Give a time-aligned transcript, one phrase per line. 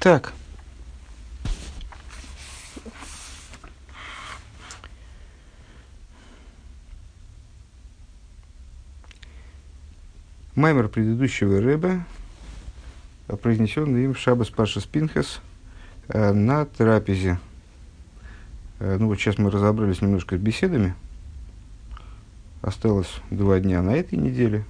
[0.00, 0.32] Так.
[10.54, 12.06] Маймер предыдущего рыба,
[13.42, 15.40] произнесенный им Шабас Паша Спинхес
[16.08, 17.38] э, на трапезе.
[18.78, 20.94] Э, ну вот сейчас мы разобрались немножко с беседами.
[22.62, 24.64] Осталось два дня на этой неделе.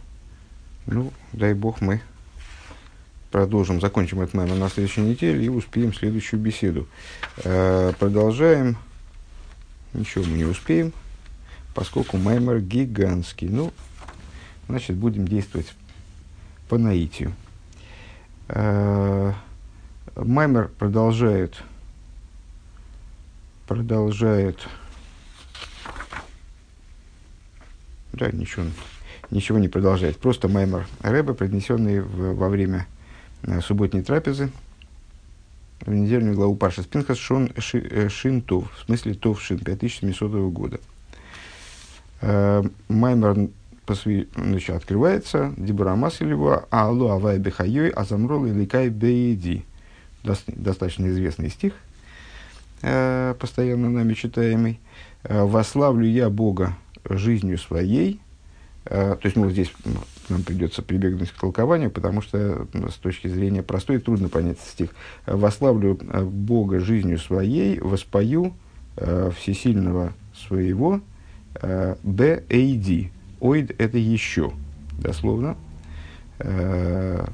[0.86, 2.00] Ну, дай бог, мы
[3.30, 6.86] продолжим, закончим этот маймер на следующей неделе и успеем следующую беседу.
[7.44, 8.76] Э, продолжаем.
[9.92, 10.92] Ничего мы не успеем,
[11.74, 13.48] поскольку маймер гигантский.
[13.48, 13.72] Ну,
[14.68, 15.72] значит, будем действовать
[16.68, 17.32] по наитию.
[18.48, 19.32] Э,
[20.16, 21.62] маймер продолжает,
[23.66, 24.58] продолжает,
[28.12, 28.66] да, ничего,
[29.30, 32.86] ничего не продолжает, просто маймер Рэба, принесенный в, во время
[33.62, 34.50] субботней трапезы,
[35.80, 40.52] в недельную главу Паша Спинхас Шон ши, э, Шин Тов, в смысле Тов Шин 5700
[40.52, 40.80] года.
[42.20, 43.48] Э, Маймер
[43.86, 44.24] посвя...
[44.36, 49.64] значит, открывается Дибурамас его Алло Авай Бехайой Азамрол и Ликай Бейди.
[50.22, 51.72] Достаточно известный стих,
[52.82, 54.78] э, постоянно нами читаемый.
[55.24, 56.76] Э, «Вославлю я Бога
[57.08, 58.20] жизнью своей».
[58.84, 59.72] Э, то есть, ну, здесь
[60.30, 64.90] нам придется прибегнуть к толкованию, потому что с точки зрения простой трудно понять стих.
[65.26, 68.54] «Вославлю Бога жизнью своей, воспою
[69.36, 71.00] всесильного своего,
[71.54, 73.10] Б.А.Д.
[73.40, 74.52] Оид– это еще,
[74.98, 75.56] дословно.
[76.38, 77.26] Э,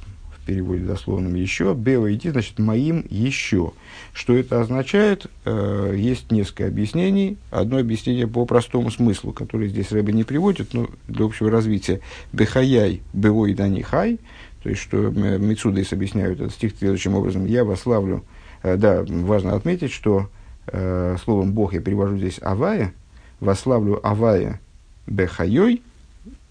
[0.47, 1.75] переводе дословном еще.
[1.75, 3.73] Беоиди, значит, моим еще.
[4.13, 5.27] Что это означает?
[5.45, 7.37] Э, есть несколько объяснений.
[7.51, 12.01] Одно объяснение по простому смыслу, которое здесь Рэбе не приводит, но для общего развития.
[12.33, 14.19] Бехаяй, беоид хай.
[14.63, 17.45] То есть, что Мецудейс объясняют этот стих следующим образом.
[17.45, 18.25] Я вас славлю.
[18.63, 20.31] Э, да, важно отметить, что
[20.69, 22.95] э, словом Бог я перевожу здесь авая.
[23.41, 24.61] Вославлю авая
[25.07, 25.83] бехайой,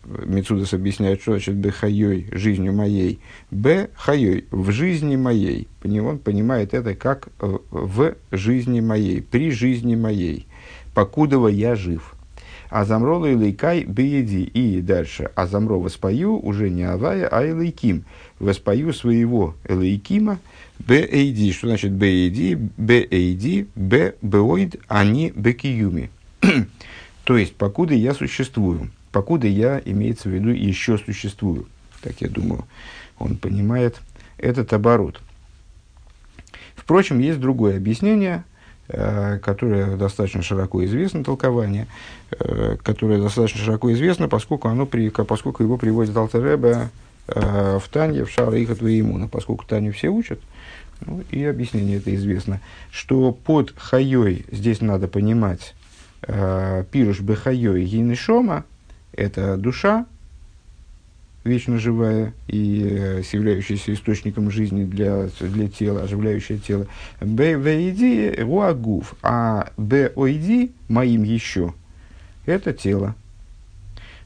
[0.06, 3.20] Мецудас объясняет, что значит бехайой, жизнью моей.
[3.52, 3.90] Б
[4.52, 5.68] в жизни моей.
[5.84, 10.48] Он понимает это как в жизни моей, при жизни моей.
[10.94, 12.16] Покудова я жив.
[12.70, 14.44] А замрола и лейкай бееди.
[14.44, 15.32] И дальше.
[15.36, 18.06] А замро воспою уже не авая, а элейким.
[18.40, 20.40] Воспою своего элейкима.
[20.80, 21.52] Б-эйди.
[21.52, 22.56] Что значит б-эйди?
[22.56, 26.10] Б-эйди, б беоид, они бекиюми.
[27.24, 31.68] То есть, покуда я существую покуда я, имеется в виду, еще существую.
[32.02, 32.66] Так я думаю,
[33.18, 34.02] он понимает
[34.38, 35.22] этот оборот.
[36.76, 38.44] Впрочем, есть другое объяснение,
[38.90, 41.88] э, которое достаточно широко известно, толкование,
[42.32, 46.90] э, которое достаточно широко известно, поскольку, оно при, поскольку его приводит Алтереба
[47.28, 50.42] э, в Тане, в Шара Ихат Имуна, поскольку Таню все учат,
[51.06, 52.60] ну, и объяснение это известно,
[52.92, 55.74] что под хайой здесь надо понимать
[56.92, 58.66] пируш бехайой гинешома,
[59.16, 60.06] это душа,
[61.44, 66.88] вечно живая и э, являющаяся источником жизни для, для тела, оживляющее тело.
[67.22, 67.56] Б
[68.42, 71.74] руагуф, а б ойди моим еще
[72.46, 73.16] это тело.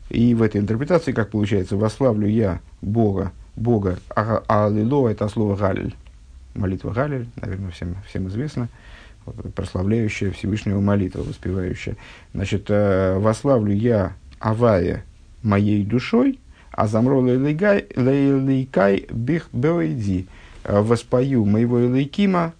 [0.10, 5.56] И в этой интерпретации, как получается, вославлю я Бога, Бога, а, а аллило это слово
[5.56, 5.94] галиль,
[6.56, 8.70] молитва галиль, наверное, всем, всем известно,
[9.56, 11.96] прославляющая Всевышнего молитва, воспевающая.
[12.34, 15.04] Значит, э, вославлю я авая
[15.44, 16.40] моей душой,
[16.72, 20.28] а замро лейкай бих беоиди,
[20.64, 22.54] э, воспою моего элейкима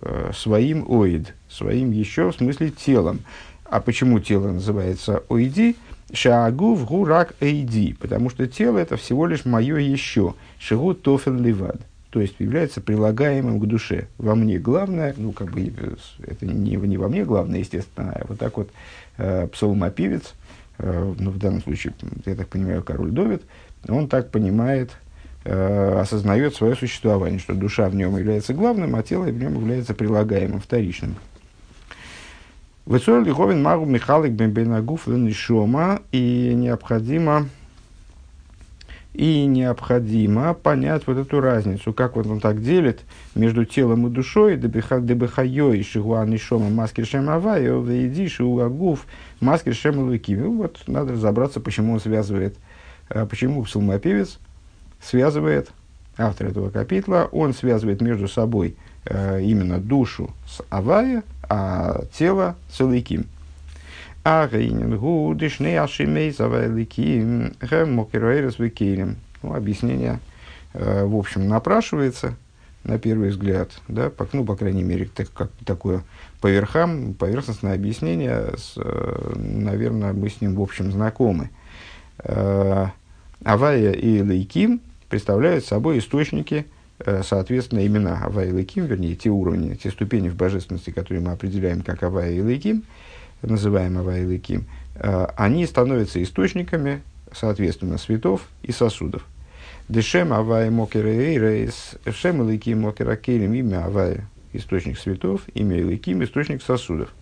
[0.00, 3.20] э, своим оид, своим еще, в смысле телом.
[3.64, 5.76] А почему тело называется оиди?
[6.12, 10.34] Шаагу в гурак эйди, потому что тело это всего лишь мое еще.
[10.58, 14.06] Шигу тофен ливад, то есть является прилагаемым к душе.
[14.16, 18.24] Во мне главное, ну как бы э, это не, не во мне главное, естественно, а
[18.28, 18.70] вот так вот
[19.16, 20.34] э, псалмопевец–
[20.78, 21.94] ну, в данном случае,
[22.26, 23.42] я так понимаю, король Довид,
[23.88, 24.90] он так понимает,
[25.44, 29.94] э, осознает свое существование, что душа в нем является главным, а тело в нем является
[29.94, 31.16] прилагаемым, вторичным.
[32.84, 37.48] Высор Лиховин Магу Михалик Бенбенагуф Ленишома, и необходимо
[39.16, 43.00] и необходимо понять вот эту разницу, как вот он так делит
[43.34, 49.06] между телом и душой, дебехайой, шигуан и шома, маскер шем авайо, вейди, шиуагуф,
[49.40, 50.36] маскер шем луки.
[50.36, 52.56] Ну, вот надо разобраться, почему он связывает,
[53.08, 54.38] а, почему псалмопевец
[55.02, 55.70] связывает,
[56.18, 62.80] автор этого капитла, он связывает между собой э, именно душу с авая, а тело с
[62.80, 63.26] лыким.
[64.26, 69.18] Агейнин гудиш не ашимейзава ликим мокеройрес викелем.
[69.40, 70.18] Ну, объяснение,
[70.74, 72.34] э, в общем, напрашивается.
[72.82, 76.02] на первый взгляд, да, по, ну, по крайней мере, так, как такое
[76.40, 81.50] по верхам, поверхностное объяснение, с, э, наверное, мы с ним в общем знакомы.
[82.18, 82.86] Э,
[83.44, 86.66] Авая и Лейким представляют собой источники,
[86.98, 91.30] э, соответственно, имена Авая и Лейким, вернее, те уровни, те ступени в божественности, которые мы
[91.30, 92.82] определяем как Авая и Лейким,
[93.42, 97.02] Авая и Лейким, они становятся источниками,
[97.32, 99.24] соответственно, светов и сосудов.
[99.88, 106.62] Дешем Авая Мокера Эйрейс, Шем Лейким Мокера Келем, имя Авая, источник светов, имя Лейким, источник
[106.62, 107.12] сосудов.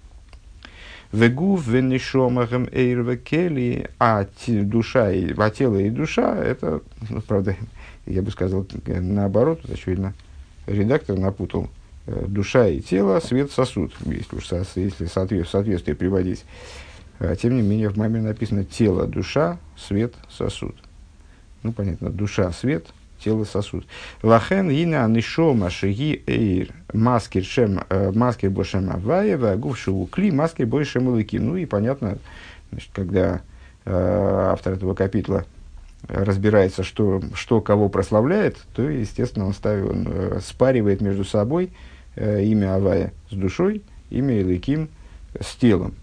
[1.12, 7.54] Вегув венешомахем эйрва кели, а душа, а тело и душа, это, ну, правда,
[8.06, 10.14] я бы сказал наоборот, очевидно,
[10.66, 11.70] редактор напутал.
[12.06, 16.44] Э, душа и тело, свет, сосуд, если уж если соответствие, приводить.
[17.18, 20.76] А, тем не менее, в маме написано тело, душа, свет, сосуд.
[21.62, 22.86] Ну, понятно, душа, свет,
[23.20, 23.86] тело сосуд.
[24.22, 31.08] Лахен ина нишома шиги эйр маскер шем э, маскер бошем аваева гувши укли маскер бойшем
[31.08, 31.36] улыки.
[31.36, 32.18] Ну и понятно,
[32.70, 33.40] значит, когда
[33.86, 35.46] э, автор этого капитла
[36.06, 41.93] разбирается, что, что кого прославляет, то, естественно, он, ставит, он э, спаривает между собой э,
[42.16, 44.88] имя Авая с душой, имя Илыким
[45.40, 45.94] с телом.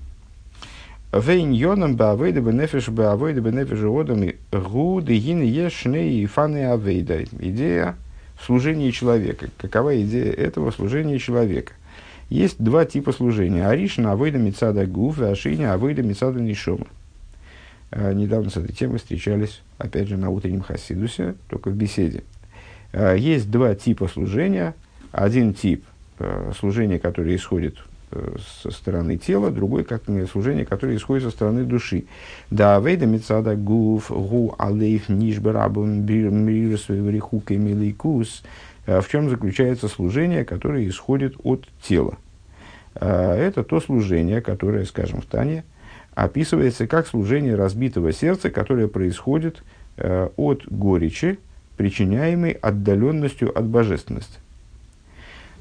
[1.12, 7.24] Вейньоном баавейда бенефиш баавейда бенефиш одами гу дегин ешне и фаны авейда.
[7.24, 7.98] Идея
[8.46, 9.50] служения человека.
[9.58, 11.74] Какова идея этого служения человека?
[12.30, 13.68] Есть два типа служения.
[13.68, 16.88] Аришна авейда мецада гуф и ашиня авейда мецада нишома.
[17.92, 22.24] А, недавно с этой темой встречались, опять же, на утреннем хасидусе, только в беседе.
[22.94, 24.76] Есть два типа служения.
[25.12, 25.84] Один тип
[26.22, 27.78] а, служения, который исходит
[28.62, 32.04] со стороны тела, другой как служение, которое исходит со стороны души.
[32.50, 38.44] Да, вейда мецада гуф гу алейх нишбарабун мирсвеврихука милейкус.
[38.86, 42.18] Э, в чем заключается служение, которое исходит от тела?
[42.96, 45.64] Э, это то служение, которое, скажем, в Тане,
[46.14, 49.64] описывается как служение разбитого сердца, которое происходит
[49.98, 51.40] э, от горечи,
[51.78, 54.40] причиняемой отдаленностью от божественности.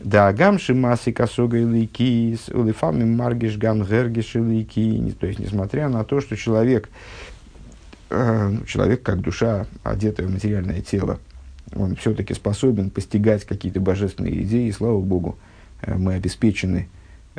[0.01, 6.05] Да, гам шимаси косога и с улифами маргиш гам гергиш и То есть, несмотря на
[6.05, 6.89] то, что человек,
[8.09, 11.19] э, человек как душа, одетая в материальное тело,
[11.77, 15.39] он все-таки способен постигать какие-то божественные идеи, и слава Богу,
[15.83, 16.89] э, мы обеспечены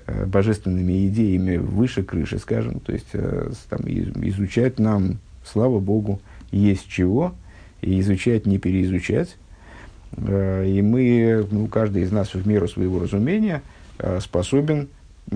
[0.05, 6.21] э, божественными идеями выше крыши, скажем, то есть э, там, изучать нам, слава Богу,
[6.51, 7.33] есть чего,
[7.81, 9.37] и изучать, не переизучать,
[10.17, 13.61] и мы, ну, каждый из нас в меру своего разумения
[13.97, 14.89] э, способен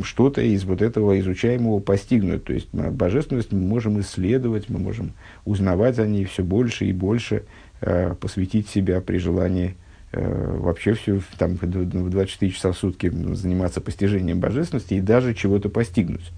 [0.03, 2.43] что-то из вот этого изучаемого постигнуть.
[2.43, 5.13] То есть божественность мы можем исследовать, мы можем
[5.45, 7.43] узнавать о ней все больше и больше,
[7.81, 9.75] э, посвятить себя при желании
[10.17, 16.31] вообще все там, в 24 часа в сутки заниматься постижением божественности и даже чего-то постигнуть.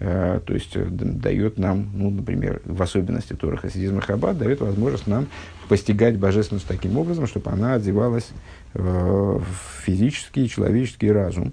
[0.00, 5.06] Э, то есть э, дает нам, ну, например, в особенности Тора Хасидизма Хаббат, дает возможность
[5.06, 5.28] нам
[5.68, 8.30] постигать божественность таким образом, чтобы она одевалась
[8.72, 9.44] э, в
[9.84, 11.52] физический и человеческий разум.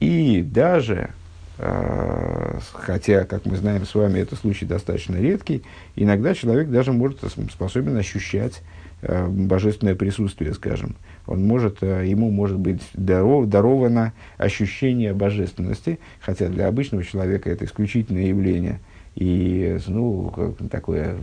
[0.00, 1.10] И даже,
[1.56, 5.62] хотя, как мы знаем с вами, это случай достаточно редкий,
[5.94, 7.20] иногда человек даже может
[7.52, 8.60] способен ощущать
[9.00, 16.68] божественное присутствие, скажем, он может, э, ему может быть даров, даровано ощущение божественности, хотя для
[16.68, 18.80] обычного человека это исключительное явление.
[19.14, 20.32] И ну,
[20.70, 21.16] такое,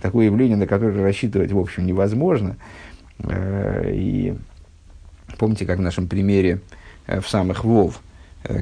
[0.00, 2.56] такое явление, на которое рассчитывать, в общем, невозможно.
[3.18, 4.34] Э, и
[5.38, 6.60] помните, как в нашем примере
[7.06, 8.00] э, в самых Вов,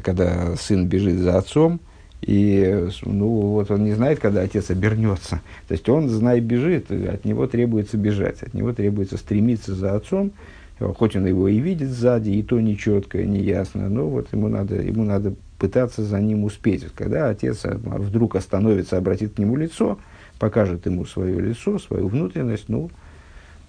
[0.03, 1.81] когда сын бежит за отцом,
[2.21, 5.41] и ну, вот он не знает, когда отец обернется.
[5.69, 10.33] То есть он, знай, бежит, от него требуется бежать, от него требуется стремиться за отцом,
[10.79, 15.05] хоть он его и видит сзади, и то нечетко, неясно, но вот ему надо, ему
[15.05, 16.87] надо пытаться за ним успеть.
[16.95, 19.99] Когда отец а, вдруг остановится, обратит к нему лицо,
[20.39, 22.91] покажет ему свое лицо, свою внутренность, ну,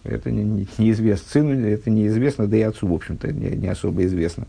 [0.04, 1.28] это не, не, неизвестно.
[1.30, 4.46] Сыну это неизвестно, да и отцу, в общем-то, не, не особо известно.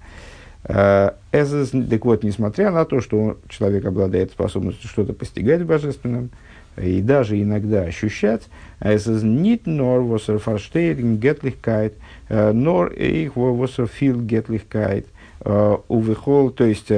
[0.65, 6.31] А, так вот, несмотря на то, что человек обладает способностью что-то постигать в божественном,
[6.77, 8.43] и даже иногда ощущать,
[8.81, 11.93] es ist nicht nur, was er versteht in Göttlichkeit,
[12.29, 15.05] nur ich, was er viel Göttlichkeit,
[15.45, 16.91] увехол, то есть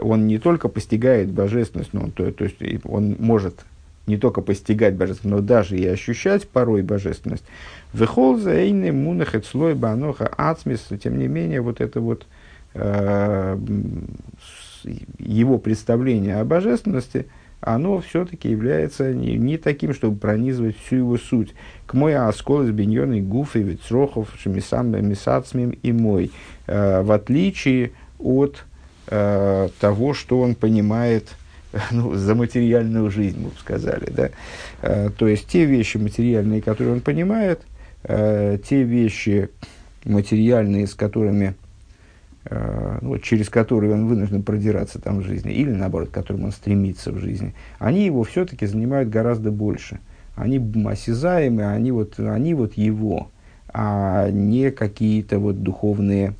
[0.00, 3.64] он не только постигает божественность, но он, то, то есть он может
[4.06, 7.44] не только постигать божественность, но даже и ощущать порой божественность.
[7.92, 12.26] Вехол за эйны мунахет слой баноха ацмис, тем не менее, вот это вот
[12.74, 13.58] э,
[15.18, 17.26] его представление о божественности,
[17.60, 21.54] оно все-таки является не, не таким, чтобы пронизывать всю его суть.
[21.86, 26.30] К мой оскол из биньоной гуфы, вицрохов, шемисам, мисацмим и мой.
[26.66, 28.64] Э, в отличие от
[29.08, 31.28] э, того, что он понимает
[31.90, 34.10] ну, за материальную жизнь, мы бы сказали.
[34.10, 34.30] Да?
[34.82, 37.62] Э, то есть, те вещи материальные, которые он понимает,
[38.04, 39.48] э, те вещи
[40.04, 41.65] материальные, с которыми Э,
[42.50, 47.12] ну, через которые он вынужден продираться там в жизни, или наоборот, к которым он стремится
[47.12, 49.98] в жизни, они его все-таки занимают гораздо больше.
[50.36, 53.30] Они осязаемы, они вот, они вот его,
[53.68, 56.34] а не какие-то вот духовные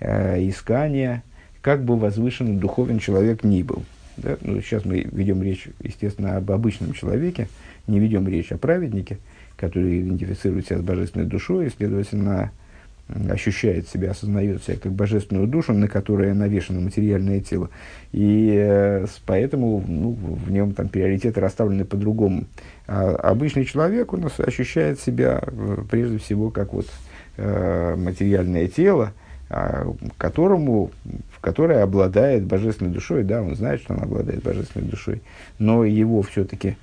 [0.00, 1.22] э, искания,
[1.60, 3.84] как бы возвышенный духовен человек ни был.
[4.16, 4.36] Да?
[4.42, 7.48] Ну, сейчас мы ведем речь, естественно, об обычном человеке,
[7.86, 9.18] не ведем речь о праведнике,
[9.56, 12.50] который идентифицирует себя с божественной душой и, следовательно,
[13.08, 17.70] ощущает себя, осознает себя как божественную душу, на которой навешено материальное тело.
[18.12, 22.44] И э, поэтому ну, в нем там приоритеты расставлены по-другому.
[22.86, 26.86] А обычный человек, он ощущает себя э, прежде всего как вот
[27.36, 29.12] э, материальное тело,
[29.50, 29.84] э,
[30.16, 30.90] которому,
[31.32, 33.22] в которое обладает божественной душой.
[33.22, 35.22] Да, он знает, что он обладает божественной душой,
[35.58, 36.76] но его все-таки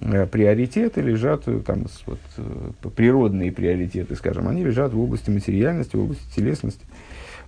[0.00, 6.02] приоритеты лежат, э, там, вот, э, природные приоритеты, скажем, они лежат в области материальности, в
[6.02, 6.84] области телесности.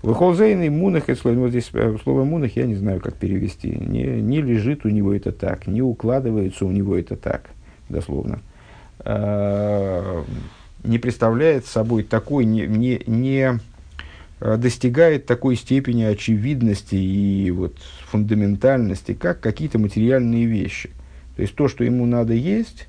[0.02, 1.70] Выхолзейный мунах, это слово, вот здесь
[2.02, 3.70] слово мунах я не знаю, как перевести.
[3.70, 7.50] Не, не лежит у него это так, не укладывается у него это так,
[7.88, 8.40] дословно.
[10.84, 13.58] Не представляет собой такой, не, не, не
[14.38, 20.90] достигает такой степени очевидности и вот фундаментальности, как какие-то материальные вещи–
[21.36, 22.88] то есть то, что ему надо есть,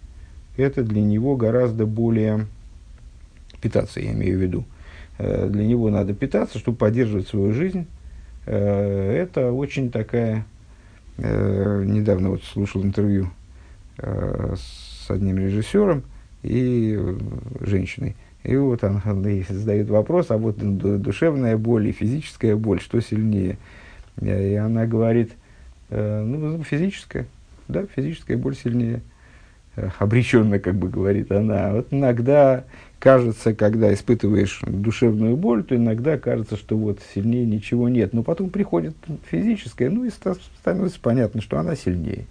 [0.56, 2.48] это для него гораздо более
[3.62, 4.66] питаться, я имею в виду.
[5.18, 7.88] Э, для него надо питаться, чтобы поддерживать свою жизнь.
[8.46, 10.46] Э, это очень такая...
[11.18, 13.30] Э, недавно вот слушал интервью
[13.98, 16.04] с одним режиссером
[16.44, 17.00] и
[17.62, 18.16] женщиной.
[18.44, 20.58] И вот он, он задает вопрос, а вот
[21.02, 23.58] душевная боль и физическая боль, что сильнее?
[24.22, 25.32] И она говорит,
[25.90, 27.26] ну, физическая.
[27.68, 29.02] Да, физическая боль сильнее.
[29.76, 31.72] Э, Обреченно, как бы говорит она.
[31.72, 32.64] Вот иногда
[33.00, 38.14] кажется, когда испытываешь душевную боль, то иногда кажется, что вот сильнее ничего нет.
[38.14, 38.96] Но потом приходит
[39.30, 42.26] физическая, ну и становится понятно, что она сильнее.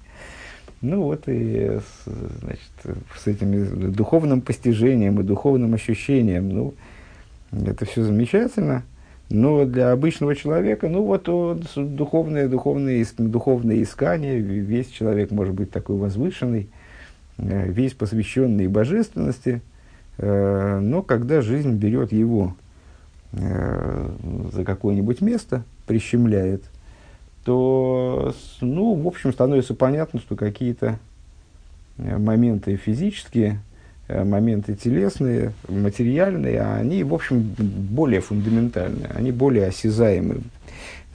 [0.83, 6.75] Ну вот и значит, с этим духовным постижением и духовным ощущением, ну,
[7.51, 8.83] это все замечательно.
[9.29, 15.97] Но для обычного человека, ну вот духовное, духовное, духовное искание, весь человек может быть такой
[15.97, 16.69] возвышенный,
[17.39, 19.63] э, весь посвященный божественности,
[20.19, 22.55] э, но когда жизнь берет его
[23.33, 24.11] э,
[24.53, 26.63] за какое-нибудь место, прищемляет,
[27.45, 30.99] то, ну, в общем, становится понятно, что какие-то
[31.97, 33.61] моменты физические,
[34.09, 40.41] моменты телесные, материальные, а они, в общем, более фундаментальные, они более осязаемые.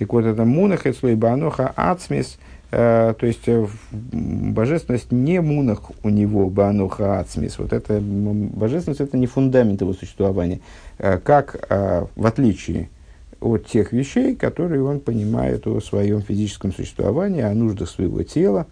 [0.01, 2.39] Так вот, это мунах, и баноха ацмис,
[2.71, 7.59] э, то есть э, божественность не мунах у него, баноха ацмис.
[7.59, 10.59] Вот это божественность, это не фундамент его существования,
[10.97, 12.89] э, как э, в отличие
[13.39, 18.65] от тех вещей, которые он понимает о своем физическом существовании, о нуждах своего тела,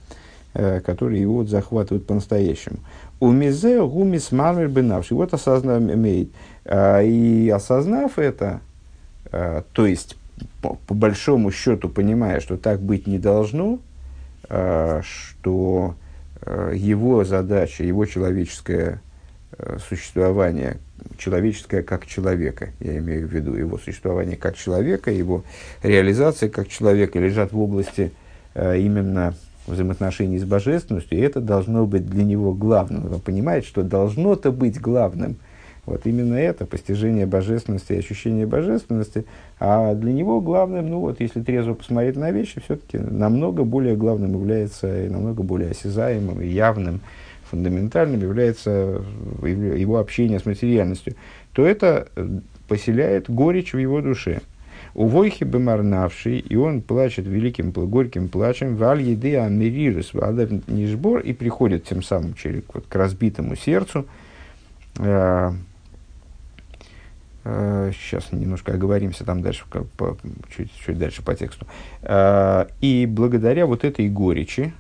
[0.56, 2.78] э, которые его захватывают по-настоящему.
[3.20, 5.14] У мизе гумис мармер бенавши.
[5.14, 6.30] Вот осознав имеет.
[6.66, 8.62] А, и осознав это,
[9.32, 10.18] а, то есть
[10.62, 13.80] по, по большому счету понимая, что так быть не должно,
[14.48, 15.96] а, что
[16.74, 19.02] его задача, его человеческое
[19.90, 20.78] существование,
[21.18, 25.44] человеческое как человека, я имею в виду его существование как человека, его
[25.84, 28.14] реализация как человека лежат в области
[28.56, 29.36] именно
[29.74, 33.12] взаимоотношений с божественностью, и это должно быть для него главным.
[33.12, 35.38] Он понимает, что должно-то быть главным.
[35.86, 39.26] Вот именно это, постижение божественности ощущение божественности.
[39.60, 44.34] А для него главным, ну вот, если трезво посмотреть на вещи, все-таки намного более главным
[44.34, 47.02] является, и намного более осязаемым и явным,
[47.50, 49.02] фундаментальным является
[49.42, 51.16] его общение с материальностью,
[51.54, 52.08] то это
[52.68, 54.42] поселяет горечь в его душе.
[54.94, 61.34] У Войхи бемарнавший, и он плачет великим горьким плачем, валь еды америрус, валев нижбор, и
[61.34, 64.06] приходит тем самым через, вот, к разбитому сердцу.
[64.98, 65.52] Э,
[67.44, 69.66] э, сейчас немножко оговоримся там дальше,
[69.98, 70.18] по,
[70.56, 71.68] чуть, чуть дальше по тексту.
[72.02, 74.74] Э, и благодаря вот этой горечи,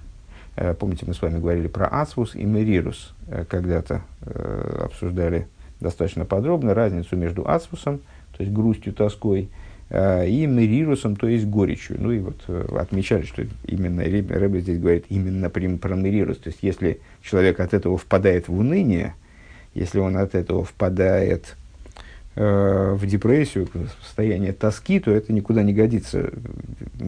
[0.55, 5.47] э, помните, мы с вами говорили про ацвус и мерирус, э, когда-то э, обсуждали
[5.79, 7.99] достаточно подробно разницу между ацвусом,
[8.35, 9.49] то есть грустью, тоской,
[9.91, 11.97] и мерирусом, то есть горечью.
[11.99, 16.37] Ну и вот отмечали, что именно Рэбе здесь говорит именно про мерирус.
[16.37, 19.15] То есть если человек от этого впадает в уныние,
[19.73, 21.55] если он от этого впадает
[22.35, 26.31] э, в депрессию, в состояние тоски, то это никуда не годится.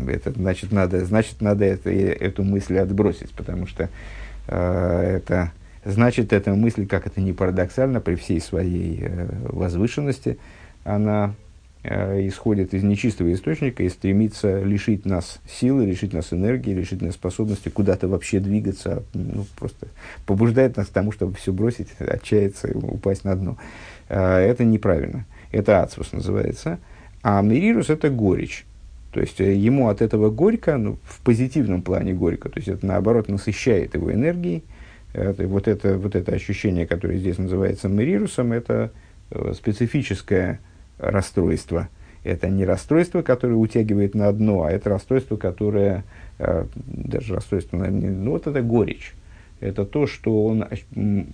[0.08, 3.90] Это значит, надо, значит, надо это, эту мысль отбросить, потому что
[4.48, 5.52] э, это
[5.84, 10.38] значит, эта мысль, как это не парадоксально, при всей своей э, возвышенности,
[10.84, 11.51] она э,
[11.84, 17.70] исходит из нечистого источника и стремится лишить нас силы, лишить нас энергии, лишить нас способности
[17.70, 19.88] куда-то вообще двигаться, ну, просто
[20.28, 23.58] побуждает нас к тому, чтобы все бросить, отчаяться и упасть на дно.
[24.10, 25.26] Э, это неправильно.
[25.52, 26.78] Это ацвус называется.
[27.24, 28.66] А мерирус– это горечь.
[29.12, 32.86] То есть э, ему от этого горько, ну, в позитивном плане горько, то есть это
[32.86, 34.64] наоборот насыщает его энергией.
[35.14, 38.92] Это, вот, это, вот это ощущение, которое здесь называется мерирусом, это
[39.54, 40.60] специфическое
[41.02, 41.90] расстройство.
[42.24, 46.04] Это не расстройство, которое утягивает на дно, а это расстройство, которое,
[46.38, 49.14] э, даже расстройство, наверное, ну вот это горечь.
[49.60, 50.66] Это то, что он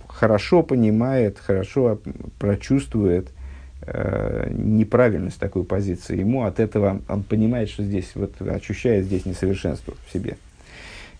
[0.06, 1.98] хорошо понимает, хорошо
[2.38, 3.28] прочувствует
[3.82, 6.18] э, неправильность такой позиции.
[6.18, 10.36] Ему от этого, он понимает, что здесь, вот ощущает здесь несовершенство в себе.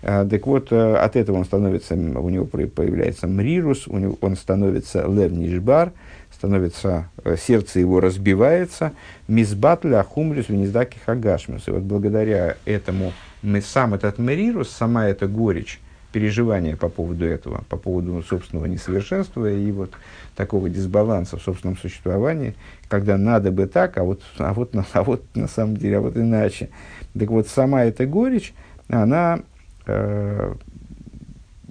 [0.02, 4.36] А, так вот, э, от этого он становится, у него появляется мрирус, у него, он
[4.36, 5.92] становится лев нишбар,
[6.38, 8.92] становится, э, сердце его разбивается,
[9.26, 11.66] мизбатля ахумрис вениздаки хагашмус.
[11.66, 15.80] И вот благодаря этому мы, сам этот мерирус, сама эта горечь,
[16.12, 19.90] переживания по поводу этого, по поводу собственного несовершенства и вот
[20.36, 22.54] такого дисбаланса в собственном существовании,
[22.88, 26.16] когда надо бы так, а вот, а вот, а вот на самом деле, а вот
[26.16, 26.70] иначе.
[27.18, 28.54] Так вот, сама эта горечь,
[28.88, 29.40] она
[29.86, 30.54] э,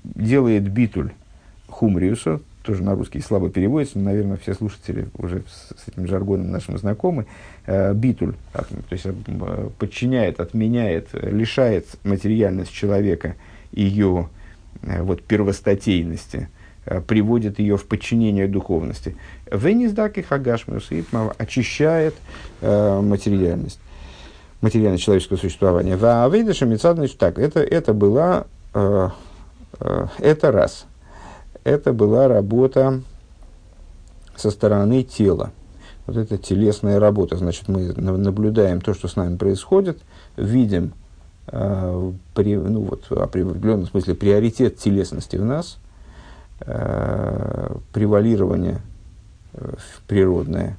[0.04, 1.12] делает битуль
[1.68, 6.78] хумриуса, тоже на русский слабо переводится, но, наверное, все слушатели уже с, этим жаргоном нашим
[6.78, 7.26] знакомы,
[7.66, 13.38] э, битуль, то есть э, подчиняет, отменяет, лишает материальность человека
[13.72, 14.28] ее
[14.82, 16.50] э, вот, первостатейности,
[17.08, 19.16] приводит ее в подчинение духовности.
[19.50, 21.04] Вениздаки хагашмиус и
[21.38, 22.16] очищает
[22.62, 23.80] материальность
[24.62, 25.98] материальное человеческого существования.
[26.02, 30.86] А Вейдаша значит так, это, это была, это раз–
[31.68, 33.02] это была работа
[34.38, 35.52] со стороны тела.
[36.06, 37.36] Вот это телесная работа.
[37.36, 40.00] Значит, мы наблюдаем то, что с нами происходит,
[40.38, 40.94] видим
[41.48, 45.78] э, при, ну, вот, в определенном смысле приоритет телесности в нас,
[46.62, 48.80] э, превалирование
[49.54, 49.74] э,
[50.08, 50.78] природное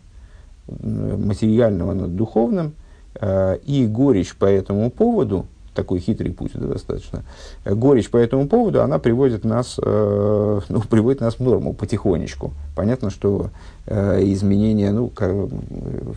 [0.68, 2.72] материального над духовным,
[3.20, 5.46] э, и горечь по этому поводу–
[5.79, 7.23] такой хитрый путь достаточно.
[7.64, 12.53] Горечь по этому поводу, она приводит нас, э, ну, приводит нас в норму потихонечку.
[12.75, 13.51] Понятно, что
[13.87, 15.33] э, изменения, ну, как,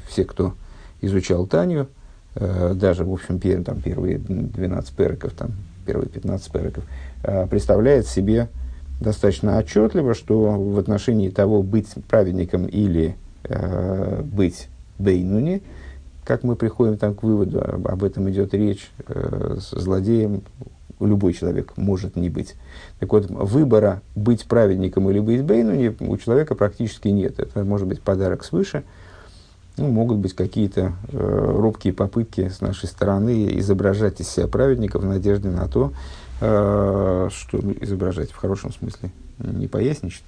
[0.10, 0.54] все, кто
[1.02, 1.88] изучал Таню,
[2.34, 5.52] э, даже, в общем, пер, там, первые 12 переков, там,
[5.86, 6.84] первые 15 переков,
[7.24, 8.50] э, представляет себе
[9.00, 15.62] достаточно отчетливо, что в отношении того, быть праведником или э, быть бейнуни,
[16.32, 20.44] как мы приходим там к выводу, об, об этом идет речь, э, злодеем
[21.02, 22.56] любой человек может не быть.
[23.02, 27.38] Так вот, выбора быть праведником или быть бейну у человека практически нет.
[27.38, 28.84] Это может быть подарок свыше.
[29.76, 35.06] Ну, могут быть какие-то э, робкие попытки с нашей стороны изображать из себя праведника в
[35.06, 35.91] надежде на то,
[36.39, 40.24] э, что изображать в хорошем смысле, не поясничать,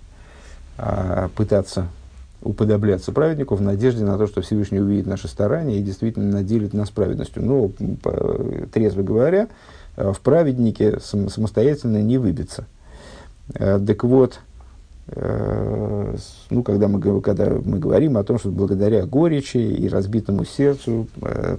[0.78, 1.88] а пытаться
[2.44, 6.90] уподобляться праведнику в надежде на то, что Всевышний увидит наши старания и действительно наделит нас
[6.92, 7.44] праведностью.
[7.44, 7.72] Но,
[8.72, 9.48] трезво говоря,
[9.96, 12.66] э, в праведнике самостоятельно не выбиться.
[13.56, 14.42] Э, так вот,
[15.08, 16.16] э,
[16.50, 21.08] ну, когда мы, когда мы говорим о том, что благодаря горечи и разбитому сердцу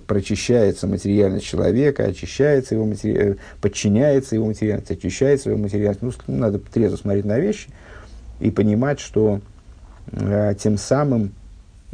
[0.06, 3.38] прочищается материальность человека, очищается его матери...
[3.62, 7.70] подчиняется его материальность, очищается его материальность, ну, надо трезво смотреть на вещи
[8.40, 9.40] и понимать, что
[10.58, 11.32] тем самым,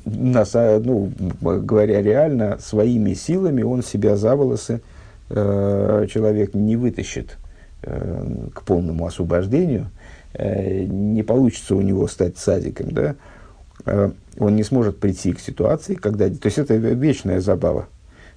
[0.05, 4.81] ну, говоря реально, своими силами он себя за волосы
[5.29, 7.37] э, человек не вытащит
[7.83, 9.90] э, к полному освобождению,
[10.35, 13.14] э, не получится у него стать садиком, да,
[14.38, 16.29] он не сможет прийти к ситуации, когда...
[16.29, 17.88] То есть это вечная забава.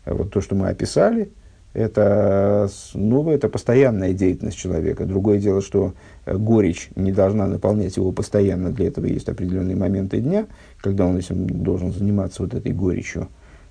[0.05, 1.31] Вот то, что мы описали–
[1.73, 5.05] это, ну, это постоянная деятельность человека.
[5.05, 5.93] Другое дело, что
[6.25, 8.71] э, горечь не должна наполнять его постоянно.
[8.71, 10.45] Для этого есть определенные моменты дня,
[10.81, 13.27] когда он этим должен заниматься вот этой горечью.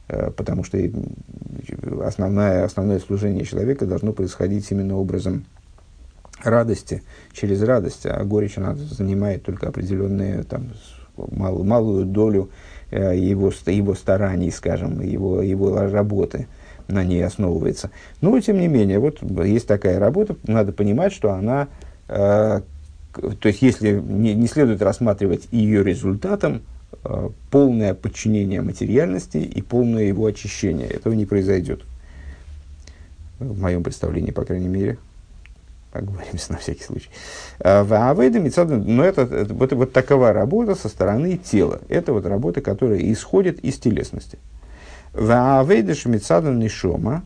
[0.09, 0.79] Э, потому что
[2.05, 5.45] основное, основное служение человека должно происходить именно образом
[6.43, 8.05] радости, через радость.
[8.07, 10.73] А горечь она занимает только определенную там,
[11.17, 12.51] малую, малую долю
[12.91, 16.49] его, его стараний, скажем, его, его работы
[16.93, 17.91] на ней основывается.
[18.21, 21.69] Но, тем не менее, вот есть такая работа, надо понимать, что она,
[22.09, 22.61] э,
[23.13, 26.63] то есть, если не, не следует рассматривать ее результатом,
[27.05, 30.89] э, полное подчинение материальности и полное его очищение.
[30.89, 31.83] Этого не произойдет.
[33.39, 34.99] В моем представлении, по крайней мере.
[35.93, 37.11] Оговоримся на всякий случай.
[37.61, 41.83] А, в Авейда но это, это, вот, вот такова работа со стороны тела.
[41.91, 44.39] Это вот работа, которая исходит из телесности.
[45.13, 47.23] В Авейда Шмицада Нишома,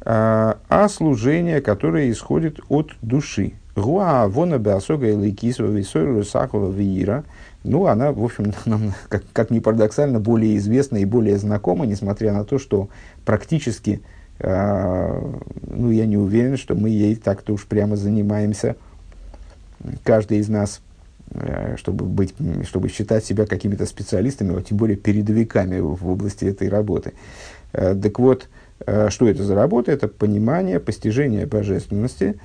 [0.00, 3.54] а, а служение, которое исходит от души.
[3.76, 7.24] Гуа вона беасога элейкисова висойру сахова виира.
[7.62, 12.32] Ну, она, в общем, нам, как, как ни парадоксально, более известна и более знакома, несмотря
[12.32, 12.88] на то, что
[13.24, 14.02] практически
[14.40, 15.22] а,
[15.66, 18.76] ну, я не уверен, что мы ей так-то уж прямо занимаемся,
[20.04, 20.85] каждый из нас, э,
[21.76, 22.34] чтобы, быть,
[22.66, 27.12] чтобы считать себя какими-то специалистами, а тем более передовиками в области этой работы.
[27.72, 28.48] Э, так вот,
[28.86, 29.92] э, что это за работа?
[29.92, 32.38] Это понимание, постижение божественности,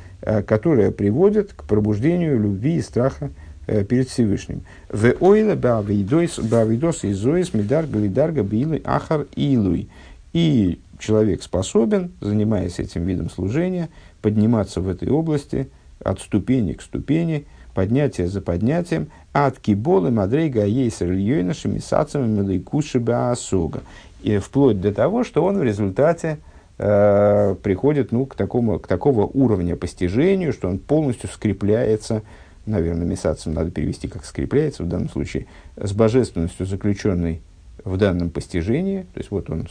[0.46, 3.32] которое приводит к пробуждению любви и страха
[3.65, 4.63] перед Всевышним.
[4.89, 9.89] В ойла бавидос изоис мидар галидарга билы ахар илуй.
[10.34, 13.89] И человек способен, занимаясь этим видом служения,
[14.22, 15.70] подниматься в этой области
[16.04, 23.82] от ступени к ступени, поднятие за поднятием, от киболы мадрейга ейсер льёйна шемисацами мелайкуши баасога.
[24.22, 26.38] И вплоть до того, что он в результате
[26.78, 32.22] э, приходит ну, к, такому, к такого уровня постижению, что он полностью скрепляется,
[32.66, 37.42] наверное, месяцем надо перевести как скрепляется в данном случае, с божественностью, заключенной
[37.84, 39.02] в данном постижении.
[39.14, 39.68] То есть вот он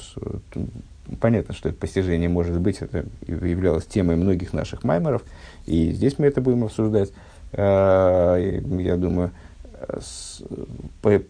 [1.21, 5.23] понятно, что это постижение может быть, это являлось темой многих наших маймеров,
[5.67, 7.11] и здесь мы это будем обсуждать.
[7.53, 9.31] А, я думаю,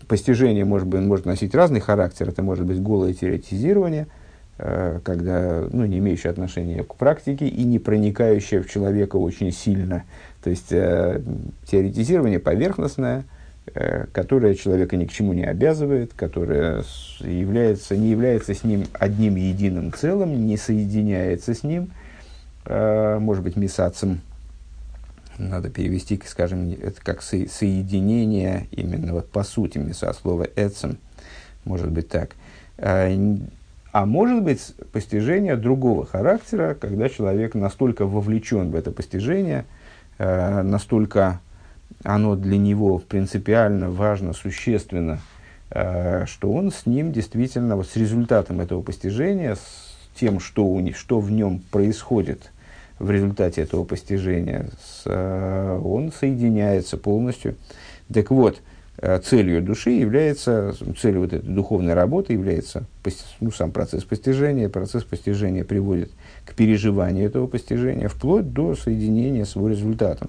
[0.08, 2.28] постижение может, быть, может носить разный характер.
[2.28, 4.06] Это может быть голое теоретизирование,
[4.58, 10.04] а, когда, ну, не имеющее отношения к практике и не проникающее в человека очень сильно.
[10.42, 11.22] То есть, э,
[11.66, 13.24] теоретизирование поверхностное–
[13.72, 16.82] Э, которая человека ни к чему не обязывает, которая
[17.20, 21.90] является, не является с ним одним единым целым, не соединяется с ним,
[22.64, 24.22] э, может быть, мисацем,
[25.48, 30.98] надо перевести, скажем, это как со, соединение, именно вот по сути миса, слово «эцем»,
[31.64, 32.36] может быть так.
[32.78, 33.10] А,
[33.92, 39.64] а может быть, постижение другого характера, когда человек настолько вовлечен в это постижение,
[40.18, 41.40] настолько
[42.04, 45.20] оно для него принципиально важно, существенно,
[45.70, 50.80] э, что он с ним действительно, вот с результатом этого постижения, с тем, что, у
[50.80, 52.50] них, что в нем происходит
[53.00, 57.56] в результате этого постижения, с, э, он соединяется полностью.
[58.12, 58.60] Так вот,
[58.98, 62.84] э, целью души является, целью вот этой духовной работы является
[63.40, 64.68] ну, сам процесс постижения.
[64.68, 66.12] Процесс постижения приводит
[66.44, 70.28] к переживанию этого постижения, вплоть до соединения с его результатом.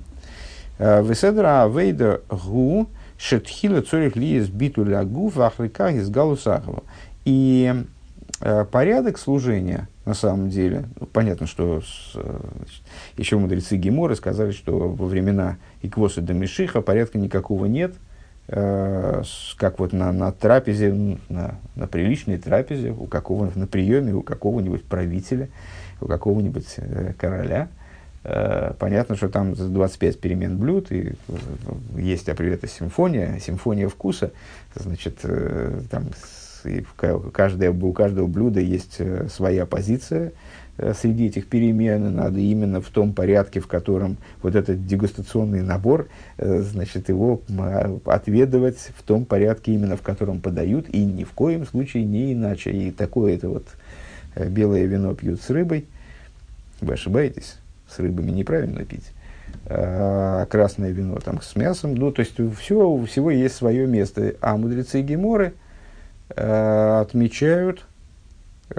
[0.79, 2.87] Веседра авейда гу
[3.21, 6.83] шетхила цорих лиес биту лягу в ахриках из галусахова.
[7.23, 7.71] И
[8.41, 12.81] э, порядок служения, на самом деле, ну, понятно, что с, значит,
[13.17, 17.93] еще мудрецы Геморы сказали, что во времена Иквоса до Мишиха порядка никакого нет,
[18.47, 19.23] э,
[19.57, 24.83] как вот на, на трапезе, на, на приличной трапезе, у какого, на приеме у какого-нибудь
[24.83, 25.49] правителя,
[25.99, 27.67] у какого-нибудь э, короля–
[28.23, 31.37] Э, понятно, что там 25 перемен блюд, и э,
[31.97, 34.31] есть это симфония, симфония вкуса,
[34.75, 36.05] значит, э, там
[36.65, 40.31] и каждое, у каждого блюда есть своя позиция
[40.99, 47.09] среди этих перемен, надо именно в том порядке, в котором вот этот дегустационный набор, значит,
[47.09, 47.41] его
[48.05, 52.71] отведывать в том порядке, именно в котором подают, и ни в коем случае не иначе.
[52.71, 53.67] И такое это вот
[54.35, 55.85] белое вино пьют с рыбой,
[56.79, 59.11] вы ошибаетесь, с рыбами неправильно пить,
[59.67, 64.33] а красное вино там с мясом, ну, то есть все, у всего есть свое место.
[64.41, 65.51] А мудрецы Геморы э,
[66.35, 67.85] отмечают,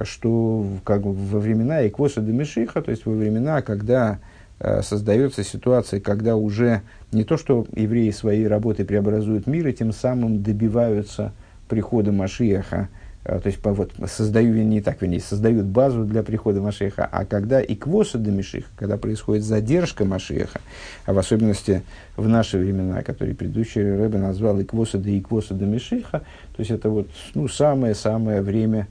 [0.02, 4.18] что как во времена Иквоса Демишиха, то есть во времена, когда
[4.58, 9.92] э, создается ситуация, когда уже не то, что евреи своей работой преобразуют мир, и тем
[9.92, 11.32] самым добиваются
[11.68, 12.88] прихода Машиаха,
[13.24, 17.60] то есть по, вот, создаю, не так, вернее, создают базу для прихода Машеха, а когда
[17.60, 20.60] и квоса до Мишиха, когда происходит задержка Машеха,
[21.06, 21.82] а в особенности
[22.16, 26.58] в наши времена, которые предыдущий Рэбе назвал и квоса до и квоса до Мишиха, то
[26.58, 28.88] есть это вот ну, самое-самое время,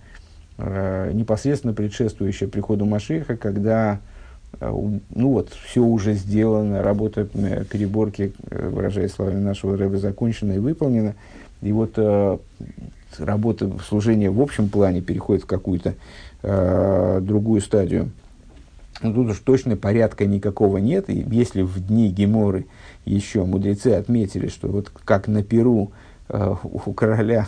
[0.57, 3.99] э, непосредственно предшествующее приходу Машеха, когда
[4.61, 11.15] э, ну вот, все уже сделано, работа переборки, выражаясь словами нашего Рэба, закончена и выполнена,
[11.61, 12.37] И вот э,
[13.19, 15.95] работа, служение в общем плане переходит в какую-то
[16.43, 18.11] э, другую стадию.
[19.01, 21.09] Но тут уж точно порядка никакого нет.
[21.09, 22.65] И если в дни Геморы
[23.05, 25.91] еще мудрецы отметили, что вот как на Перу
[26.29, 27.47] э, у короля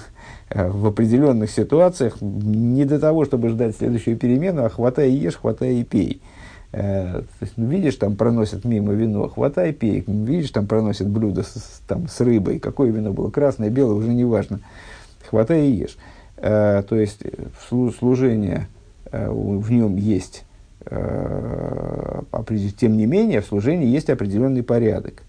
[0.50, 5.36] э, в определенных ситуациях не до того, чтобы ждать следующую перемену, а хватай и ешь,
[5.36, 6.22] хватай и пей.
[6.72, 10.04] Э, то есть, ну, видишь, там проносят мимо вино, хватай, пей.
[10.08, 12.60] Видишь, там проносят блюдо с, там, с рыбой.
[12.60, 14.60] Какое вино было, красное, белое, уже не важно.
[15.34, 15.98] Хватай и ешь.
[16.38, 17.22] Э, то есть,
[17.98, 18.68] служение,
[19.12, 20.46] э, в нем есть,
[22.78, 25.24] тем не менее, в служении есть определенный порядок.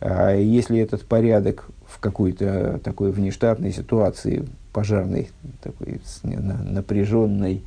[0.00, 5.30] А если этот порядок в какой-то такой внештатной ситуации, пожарной,
[5.62, 7.62] такой напряженной,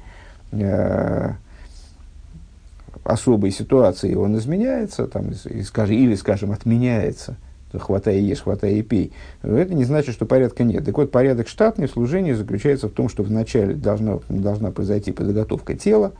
[3.06, 7.38] особой ситуации он изменяется, там, и, скажем, или, скажем, отменяется,
[7.74, 10.86] хватай и ешь, хватай и пей, это не значит, что порядка нет.
[10.86, 15.76] Так вот, порядок штатный в служении заключается в том, что вначале должна, должна произойти подготовка
[15.76, 16.14] тела,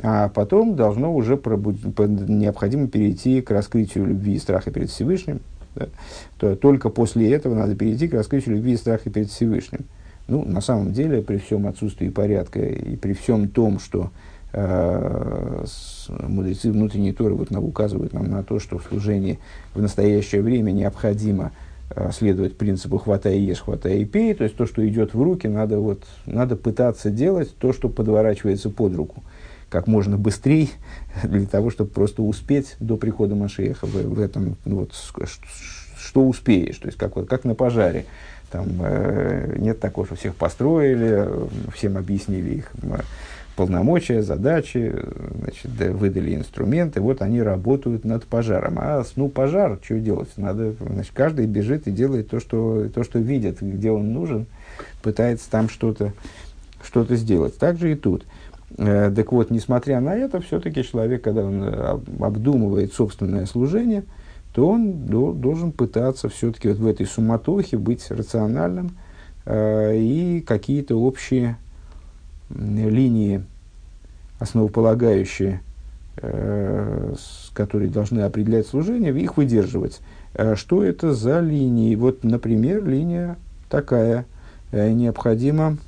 [0.00, 1.76] а потом должно уже пробуд...
[1.98, 5.40] необходимо перейти к раскрытию любви и страха перед Всевышним.
[5.74, 5.88] Да?
[6.38, 9.80] То только после этого надо перейти к раскрытию любви и страха перед Всевышним.
[10.28, 14.10] Ну, на самом деле, при всем отсутствии порядка и при всем том, что
[16.08, 19.38] мудрецы внутренней Торы вот, указывают нам на то, что в служении
[19.74, 21.52] в настоящее время необходимо
[21.90, 25.22] э, следовать принципу «хватай и ешь, хватай и пей», то есть то, что идет в
[25.22, 29.22] руки, надо, вот, надо пытаться делать то, что подворачивается под руку.
[29.68, 30.68] Как можно быстрее,
[31.22, 34.92] для того, чтобы просто успеть до прихода Машеха в, в этом, ну, вот,
[35.98, 38.06] что успеешь, то есть как, вот, как на пожаре.
[38.50, 41.28] Там э, нет такого, что всех построили,
[41.74, 42.72] всем объяснили их
[43.58, 44.94] полномочия, задачи,
[45.40, 48.78] значит, выдали инструменты, вот они работают над пожаром.
[48.78, 50.28] А ну пожар, что делать?
[50.36, 54.46] Надо, значит, каждый бежит и делает то, что, то, что видит, где он нужен,
[55.02, 56.12] пытается там что-то
[56.84, 57.58] что сделать.
[57.58, 58.24] Так же и тут.
[58.76, 64.04] Э, так вот, несмотря на это, все-таки человек, когда он э, обдумывает собственное служение,
[64.54, 68.92] то он до, должен пытаться все-таки вот в этой суматохе быть рациональным
[69.46, 71.56] э, и какие-то общие
[72.50, 73.44] линии,
[74.38, 75.60] основополагающие,
[76.16, 77.14] э,
[77.54, 80.00] которые должны определять служение, их выдерживать.
[80.34, 81.94] Э, что это за линии?
[81.94, 83.36] Вот, например, линия
[83.68, 84.24] такая.
[84.70, 85.78] Э, необходима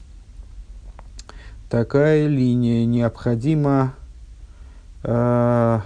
[1.69, 2.85] такая линия.
[2.85, 3.95] Необходимо
[5.03, 5.81] э,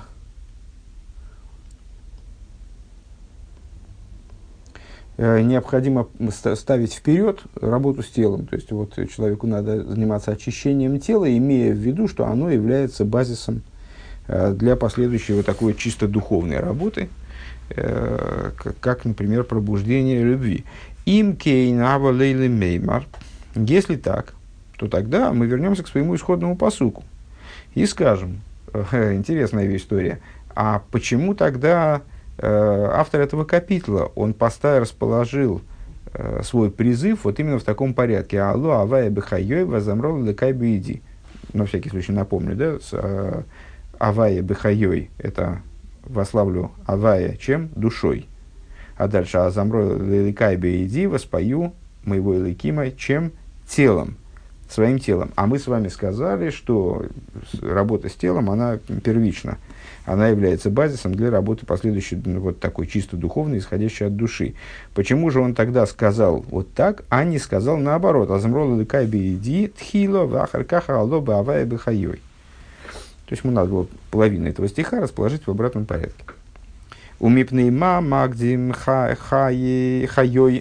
[5.17, 6.09] необходимо
[6.57, 8.47] ставить вперед работу с телом.
[8.47, 13.63] То есть вот человеку надо заниматься очищением тела, имея в виду, что оно является базисом
[14.27, 17.09] э, для последующей вот такой чисто духовной работы,
[17.71, 18.51] э,
[18.81, 20.65] как, например, пробуждение любви.
[21.07, 23.07] Им кейнава лейли меймар.
[23.55, 24.35] Если так,
[24.79, 27.05] то тогда мы вернемся к своему исходному посуку
[27.77, 28.41] и скажем,
[28.73, 30.19] интересная история,
[30.57, 35.63] а почему тогда Э, автор этого капитла, он поставил, расположил
[36.13, 38.41] э, свой призыв вот именно в таком порядке.
[38.41, 41.03] Алло, авая бехайой, вазамрол лекай иди.
[41.53, 43.43] На всякий случай напомню, да, с, э,
[43.99, 45.63] авая бехайой, это
[46.03, 47.71] вославлю авая чем?
[47.77, 48.29] Душой.
[48.97, 51.73] А дальше азамрол лекай иди, воспою
[52.05, 53.33] моего Эликима чем?
[53.69, 54.17] Телом
[54.69, 55.31] своим телом.
[55.37, 57.07] А мы с вами сказали, что
[57.63, 59.59] работа с телом, она первична
[60.05, 64.55] она является базисом для работы последующей, ну, вот такой чисто духовной, исходящей от души.
[64.95, 68.31] Почему же он тогда сказал вот так, а не сказал наоборот?
[68.31, 72.21] Азамрола лыкай иди тхило вахаркаха алоба авая бихайой.
[73.27, 76.25] То есть ему надо было половину этого стиха расположить в обратном порядке.
[77.21, 80.07] У мипней ма магдим хайой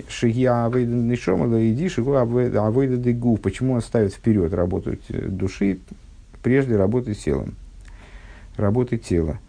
[0.08, 3.36] шия авейда нишома иди шигу авейда дегу.
[3.38, 5.80] Почему он ставит вперед работу души
[6.42, 7.56] прежде работы телом?
[8.58, 9.40] Работы тела.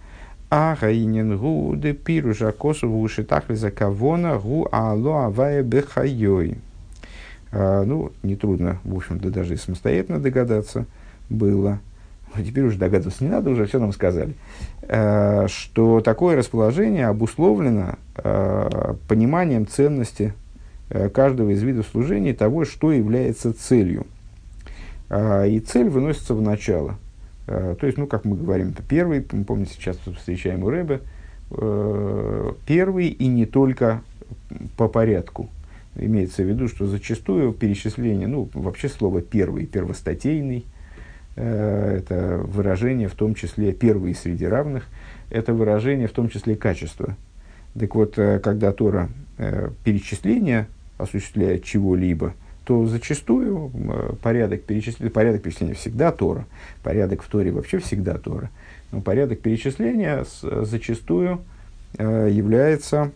[0.51, 6.59] А гаинен гу де пиру жакосу в ушитахли за кавона гу ало авая бехайой.
[7.51, 10.87] А, ну, нетрудно, в общем-то, даже самостоятельно догадаться
[11.29, 11.81] было.
[12.37, 14.35] Но теперь уже догадываться не надо, уже все нам сказали.
[14.83, 20.35] А, что такое расположение обусловлено а, пониманием ценности
[21.15, 24.07] каждого из видов служения того, что является целью.
[25.11, 26.99] И цель выносится в начало–
[27.47, 31.01] то есть, ну, как мы говорим, это первый, помните, сейчас встречаем у Рэбе,
[31.51, 34.03] э, первый и не только
[34.77, 35.51] по порядку.
[35.97, 40.65] Имеется в виду, что зачастую перечисление, ну, вообще слово первый, первостатейный,
[41.37, 44.87] э, это выражение в том числе первый среди равных,
[45.31, 47.17] это выражение в том числе качества.
[47.79, 49.09] Так вот, когда Тора
[49.85, 56.47] перечисление осуществляет чего-либо, то зачастую э, порядок перечисления, порядок перечисления всегда Тора,
[56.83, 58.51] порядок в Торе вообще всегда Тора,
[58.93, 61.41] но порядок перечисления с, зачастую
[61.99, 63.13] э, является,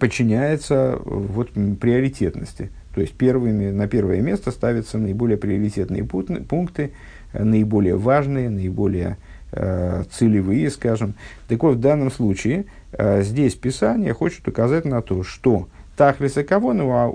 [0.00, 1.50] подчиняется вот,
[1.80, 2.70] приоритетности.
[2.94, 6.90] То есть первыми, на первое место ставятся наиболее приоритетные пункты,
[7.32, 9.18] наиболее важные, наиболее
[9.52, 11.14] э, целевые, скажем.
[11.46, 15.68] Так вот, в данном случае э, здесь Писание хочет указать на то, что
[15.98, 16.68] Тахлиса кого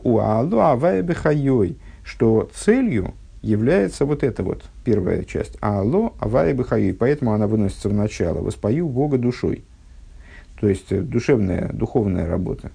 [0.03, 1.05] у Аалу Авая
[2.03, 5.57] что целью является вот эта вот первая часть.
[5.61, 8.41] Аало Авая Бехайой, поэтому она выносится в начало.
[8.41, 9.63] Воспою Бога душой.
[10.59, 12.71] То есть э, душевная, духовная работа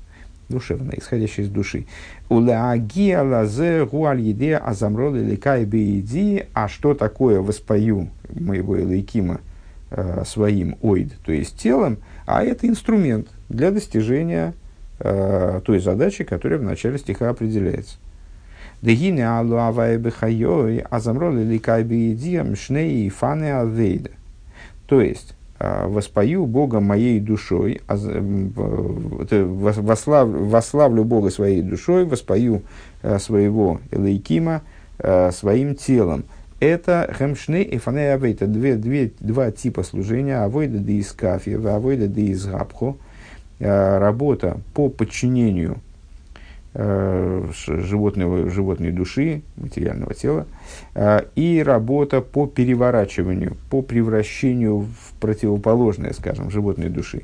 [0.49, 1.85] душевная, исходящая из души.
[2.31, 9.43] Улаагия лазе гуальеде азамрол ликай бейди, а что такое воспою моего Элейкима
[9.91, 14.55] э, своим ойд, то есть телом, а это инструмент для достижения
[15.01, 17.97] э, той задачи, которая в начале стиха определяется.
[18.81, 24.03] Дегине алу авай бехайой азамрол ликай бейди мшней фаны.
[24.87, 27.81] То есть, а, воспою Бога моей душой,
[29.77, 32.63] вославлю, вославлю Бога своей душой, воспою
[33.03, 34.63] а, своего Элейкима
[35.01, 36.25] а, своим телом.
[36.61, 42.07] Это хемшны и фаней авейта, две, две, два типа служения, авойда де из кафи, авойда
[42.07, 42.99] де из габху,
[43.61, 45.79] работа по подчинению
[46.81, 50.47] Э, животного, животной души, материального тела,
[50.95, 57.23] э, и работа по переворачиванию, по превращению в противоположное, скажем, животной души.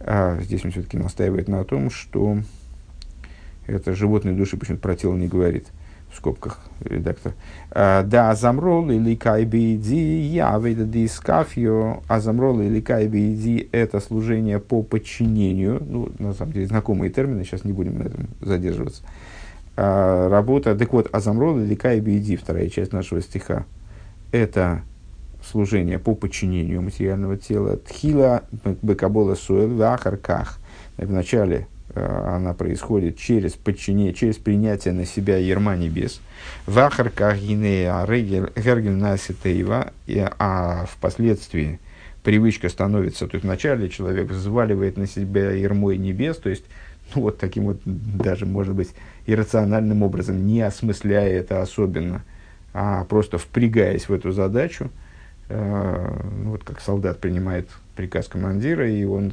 [0.00, 2.36] А здесь он все-таки настаивает на том, что
[3.66, 5.68] это животной души, почему-то про тело не говорит–
[6.14, 7.32] в скобках редактор.
[7.70, 15.82] «А, да, азамрол или кайбиди, я выйду дискафио, азамрол или кайбиди– это служение по подчинению,
[15.86, 19.02] ну, на самом деле, знакомые термины, сейчас не будем на этом задерживаться.
[19.76, 23.66] А, работа, так вот, азамрол или кайбиди, вторая часть нашего стиха,
[24.30, 24.82] это
[25.44, 27.76] служение по подчинению материального тела.
[27.76, 28.44] Тхила
[28.82, 30.58] бекабола суэл в.
[30.96, 36.20] В начале Э, она происходит через подчинение, через принятие на себя ерма небес.
[36.66, 39.92] Вахар кагинея гергель наситеева,
[40.38, 41.78] а впоследствии
[42.22, 46.64] привычка становится, то есть вначале человек взваливает на себя ермой небес, то есть
[47.14, 48.90] ну, вот таким вот даже, может быть,
[49.26, 52.22] иррациональным образом, не осмысляя это особенно,
[52.72, 54.90] а просто впрягаясь в эту задачу,
[55.48, 59.32] э, ну, вот как солдат принимает приказ командира, и он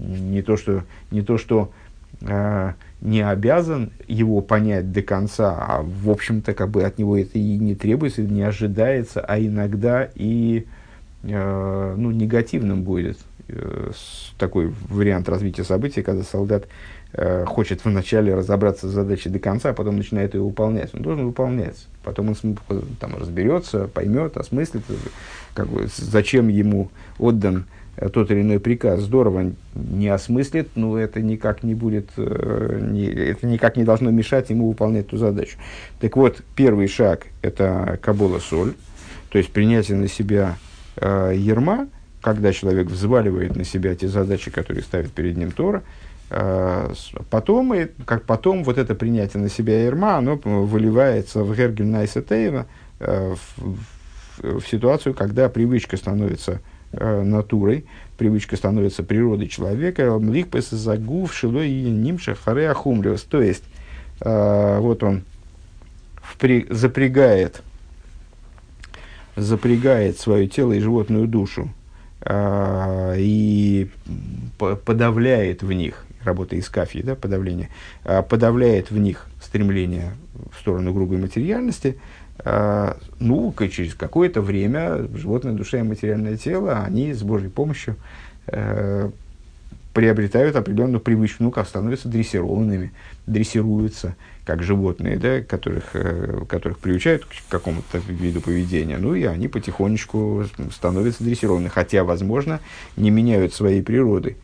[0.00, 1.72] не то, что, не, то, что
[2.20, 7.38] э, не обязан его понять до конца, а в общем-то как бы от него это
[7.38, 10.66] и не требуется, не ожидается, а иногда и
[11.22, 13.90] э, ну, негативным будет э,
[14.38, 16.66] такой вариант развития событий, когда солдат
[17.12, 20.94] э, хочет вначале разобраться с задачей до конца, а потом начинает ее выполнять.
[20.94, 21.86] Он должен выполнять.
[22.06, 22.56] Потом он
[23.00, 24.82] там разберется, поймет, осмыслит,
[25.52, 27.66] как бы, зачем ему отдан
[27.96, 33.06] Э, тот или иной приказ здорово не осмыслит, но это никак не будет, э, не,
[33.06, 35.58] это никак не должно мешать ему выполнять эту задачу.
[36.00, 38.74] Так вот, первый шаг– это кабола соль,
[39.30, 40.56] то есть принятие на себя
[40.96, 41.88] э, ерма,
[42.20, 45.82] когда человек взваливает на себя те задачи, которые ставит перед ним Тора,
[47.30, 52.66] потом, и, как потом вот это принятие на себя ерма, оно выливается в Гергель Найсетеева,
[52.98, 56.60] э, в, в, в ситуацию, когда привычка становится
[56.92, 57.86] э, натурой,
[58.16, 63.22] привычка становится природой человека, млихпес загув шилой и нимша харе ахумриос.
[63.22, 63.64] То есть,
[64.20, 65.22] э, вот он
[66.22, 67.62] впри, запрягает,
[69.36, 71.70] запрягает свое тело и животную душу
[72.22, 73.90] э, и
[74.58, 77.70] подавляет в них, работа из кафии, да, подавление,
[78.04, 80.12] э, подавляет в них стремление
[80.52, 81.96] в сторону грубой материальности,
[82.44, 87.96] а, ну, через какое-то время животное душа и материальное тело, они с Божьей помощью
[88.46, 89.10] э,
[89.94, 92.92] приобретают определенную привычку, ну, как становятся дрессированными,
[93.26, 99.48] дрессируются, как животные, да, которых, э, которых приучают к какому-то виду поведения, ну, и они
[99.48, 102.60] потихонечку становятся дрессированными, хотя, возможно,
[102.96, 104.36] не меняют своей природы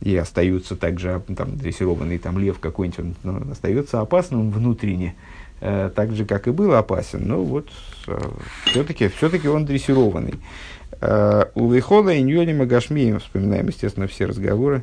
[0.00, 5.14] и остаются также, там, дрессированный там лев какой-нибудь, он ну, остается опасным внутренне,
[5.60, 7.68] э, так же, как и был опасен, но вот
[8.06, 8.18] э,
[8.66, 10.34] все-таки все он дрессированный.
[11.00, 14.82] Э, у Лейхола и Ньоли Магашми, вспоминаем, естественно, все разговоры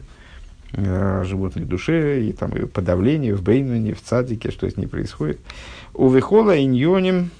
[0.74, 4.88] э, о животной душе и, там, и подавлении в Бейнмане, в Цадике, что с ней
[4.88, 5.40] происходит.
[5.94, 7.32] У Лейхола и Ньоним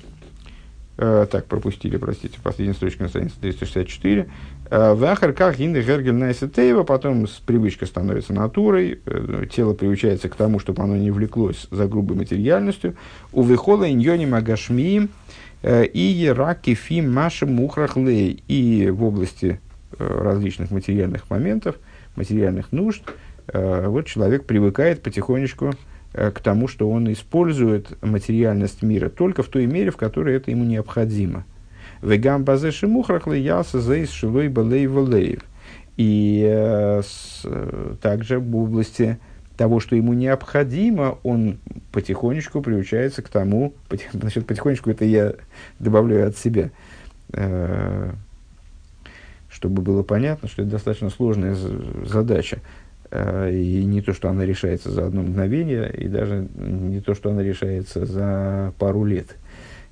[1.00, 4.28] Э, так, пропустили, простите, последняя строчка на странице 364.
[4.70, 10.36] Э, в ахарках инды гергель найсетеева, потом с привычка становится натурой, э, тело приучается к
[10.36, 12.96] тому, чтобы оно не влеклось за грубой материальностью.
[13.32, 15.10] У вихола иньони магашмиим
[15.64, 18.44] и раки фим машем мухрахлей.
[18.48, 19.60] И в области
[19.98, 21.78] различных материальных моментов,
[22.16, 23.02] материальных нужд,
[23.52, 25.74] вот человек привыкает потихонечку
[26.18, 30.52] Э, к тому, что он использует материальность мира только в той мере, в которой это
[30.52, 31.46] ему необходимо.
[32.02, 35.44] Вегам базеши мухрахлы ялса зейс шилой балей валеев.
[35.98, 37.02] И э,
[37.44, 39.18] э, также в области
[39.58, 41.58] того, что ему необходимо, он
[41.92, 43.74] потихонечку приучается к тому,
[44.14, 45.34] значит, потихонечку это я
[45.80, 46.70] добавляю от себя,
[47.34, 48.12] э,
[49.50, 51.56] чтобы было понятно, что это достаточно сложная
[52.06, 52.60] задача.
[53.10, 57.42] И не то, что она решается за одно мгновение, и даже не то, что она
[57.42, 59.38] решается за пару лет.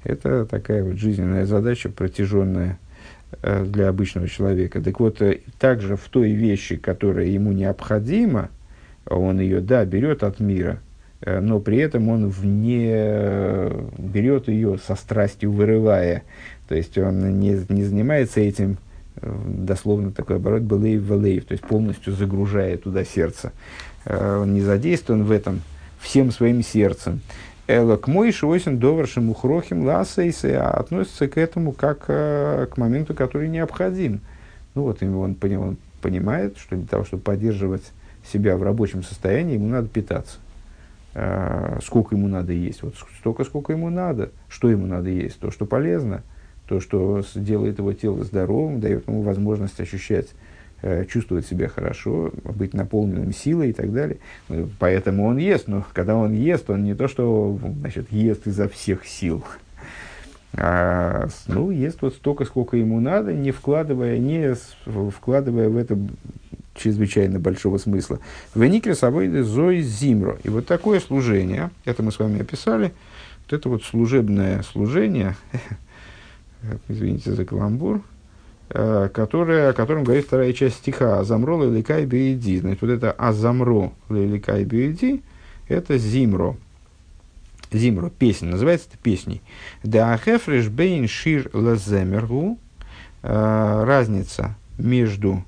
[0.05, 2.79] Это такая вот жизненная задача, протяженная
[3.41, 4.81] э, для обычного человека.
[4.81, 8.49] Так вот, э, также в той вещи, которая ему необходима,
[9.05, 10.79] он ее, да, берет от мира,
[11.23, 16.23] но при этом он вне берет ее со страстью вырывая.
[16.67, 18.77] То есть он не, не занимается этим
[19.21, 23.51] дословно такой оборот белейв велейв, то есть полностью загружая туда сердце.
[24.05, 25.61] Э, он не задействован в этом
[25.99, 27.21] всем своим сердцем.
[27.67, 33.13] Эла к мой шойсен доваршим ухрохим ласейсы, а относится к этому как э, к моменту,
[33.15, 34.21] который необходим.
[34.75, 37.83] Ну вот он, он понимает, что для того, чтобы поддерживать
[38.31, 40.37] себя в рабочем состоянии, ему надо питаться.
[41.15, 42.83] Э, сколько ему надо есть?
[42.83, 44.29] Вот столько, сколько ему надо.
[44.47, 45.39] Что ему надо есть?
[45.39, 46.21] То, что полезно–
[46.67, 50.27] то, что делает его тело здоровым, дает ему возможность ощущать,
[51.09, 54.17] чувствовать себя хорошо, быть наполненным силой и так далее.
[54.49, 58.67] Ну, поэтому он ест, но когда он ест, он не то, что значит, ест изо
[58.69, 59.43] всех сил,
[60.53, 64.55] а, ну, ест вот столько, сколько ему надо, не вкладывая, не
[64.85, 65.97] вкладывая в это
[66.75, 68.19] чрезвычайно большого смысла.
[68.53, 70.37] Веникре собой зой зимро.
[70.43, 72.93] И вот такое служение, это мы с вами описали,
[73.45, 75.35] вот это вот служебное служение,
[76.89, 78.01] извините за каламбур,
[78.69, 82.59] э, которая, о котором говорит вторая часть стиха «Азамро леликай биеди».
[82.59, 85.21] Значит, вот это «Азамро леликай биеди»–
[85.67, 86.57] это «Зимро».
[87.71, 89.41] Зимро, песня, называется это песней.
[89.83, 92.57] Да хефреш бейн шир лаземергу.
[93.23, 95.43] Э, разница между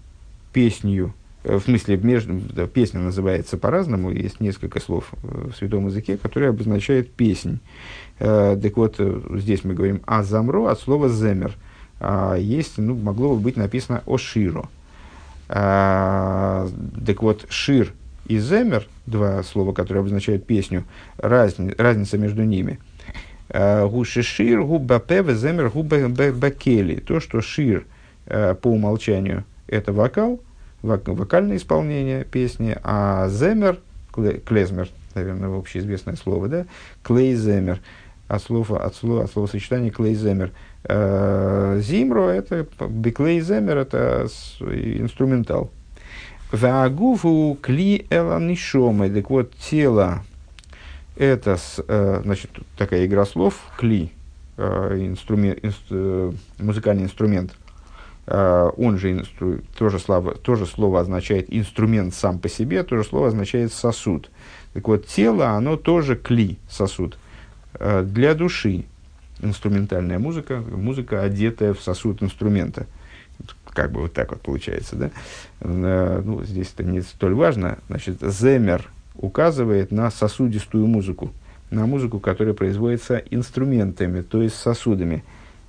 [0.51, 1.13] песнью,
[1.43, 6.49] э, в смысле, между, да, песня называется по-разному, есть несколько слов в святом языке, которые
[6.49, 7.59] обозначают песнь.
[8.17, 8.99] Так вот,
[9.35, 11.53] здесь мы говорим о замро от слова земер.
[11.99, 14.69] А есть, ну, могло бы быть написано о широ.
[15.49, 16.67] А,
[17.05, 17.93] так вот, шир
[18.27, 20.83] и земер, два слова, которые обозначают песню,
[21.17, 22.79] разни, разница между ними.
[23.49, 26.95] А, гуши шир, губапе, земер, губакели.
[26.99, 27.85] То, что шир
[28.25, 30.41] по умолчанию это вокал,
[30.81, 33.79] вокальное исполнение песни, а земер,
[34.13, 36.65] клезмер, наверное, общеизвестное слово, да,
[37.03, 37.79] клейземер–
[38.27, 40.51] от слова, от слова, от словосочетания клейземер.
[40.89, 44.27] Э, зимро это биклейземер это
[44.61, 45.69] инструментал.
[46.51, 49.09] Ваагуфу кли эланишомы.
[49.09, 50.23] Так вот, тело
[51.17, 51.57] это,
[51.87, 54.11] э, значит, такая игра слов, кли,
[54.55, 57.53] э, инструмент, инст, музыкальный инструмент,
[58.29, 63.71] он же инстру, тоже, слово, тоже слово означает инструмент сам по себе, тоже слово означает
[63.71, 64.29] сосуд.
[64.73, 67.17] Так вот, тело, оно тоже кли, сосуд.
[67.79, 68.83] Для души
[69.41, 72.87] инструментальная музыка, музыка, одетая в сосуд инструмента.
[73.71, 75.11] Как бы вот так вот получается, да?
[75.61, 77.77] Э, ну, здесь это не столь важно.
[77.87, 81.31] Значит, земер указывает на сосудистую музыку,
[81.69, 85.23] на музыку, которая производится инструментами, то есть сосудами.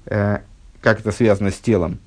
[0.06, 0.38] Э,
[0.80, 1.98] как это связано с телом?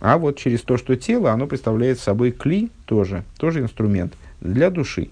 [0.00, 5.10] А вот через то, что тело, оно представляет собой кли тоже, тоже инструмент для души.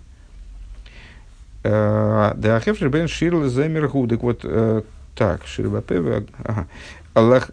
[1.63, 4.07] Э, да, Хефшер бен Ширл Земергу.
[4.09, 4.47] Так вот,
[5.19, 6.25] так, Ширбапева.
[6.45, 6.69] Ага.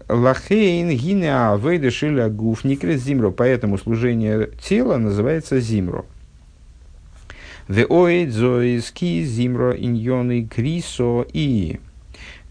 [0.08, 3.32] Лахейн гине авейда шиля гуфникрес зимро.
[3.32, 6.06] Поэтому служение тела называется зимро.
[7.68, 11.80] The oid зоиски зимро иньоны крисо и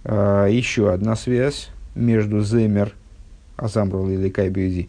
[0.02, 2.92] э, еще одна связь между земер
[3.56, 4.88] Азамрул или Кайбюзи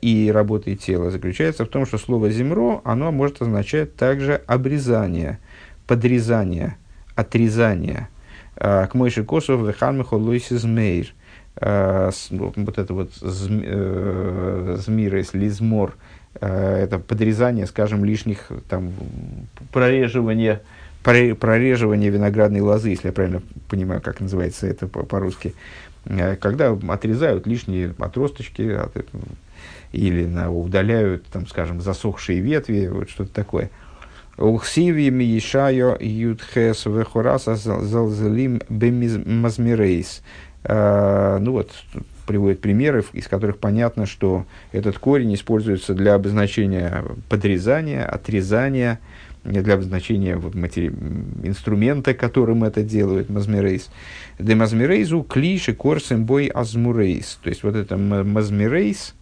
[0.00, 5.38] и работой тела заключается в том, что слово «зимро» оно может означать также обрезание–
[5.86, 6.76] подрезания,
[7.14, 8.08] отрезания.
[8.56, 11.12] А, к Мойши Косов Вехан Михолойсис Мейр.
[11.58, 15.96] Ну, вот это вот э, змирес, лизмор,
[16.40, 18.92] а, это подрезание, скажем, лишних, там,
[19.72, 20.60] прореживание,
[21.02, 25.54] прореживание виноградной лозы, если я правильно понимаю, как называется это по-русски,
[26.04, 28.92] э, когда отрезают лишние отросточки от,
[29.92, 33.70] или на, удаляют, там, скажем, засохшие ветви, вот что-то такое.
[34.38, 40.22] Ухсиви миешайо юдхес вехораса залзалим бемазмирейс.
[40.64, 41.72] Э, ну вот,
[42.26, 49.00] приводит примеры, из которых понятно, что этот корень используется для обозначения подрезания, отрезания,
[49.44, 50.92] для обозначения вот, матери...
[51.44, 53.88] инструмента, которым это делают, мазмирейс.
[54.38, 57.38] Де мазмирейзу клиши корсем бой азмурейс.
[57.42, 59.14] То есть, вот это мазмирейс,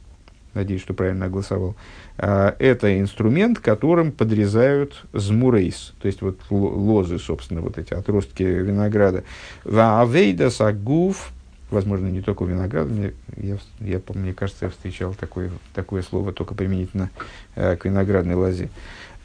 [0.54, 1.74] надеюсь, что правильно огласовал, а,
[2.16, 9.24] это инструмент, которым подрезают змурейс, то есть вот лозы, собственно, вот эти отростки винограда.
[9.64, 11.32] Ваавейда сагуф,
[11.70, 16.32] возможно, не только у винограда, мне, я, я, мне кажется, я встречал такое, такое слово
[16.32, 17.10] только применительно
[17.56, 18.68] э, к виноградной лозе.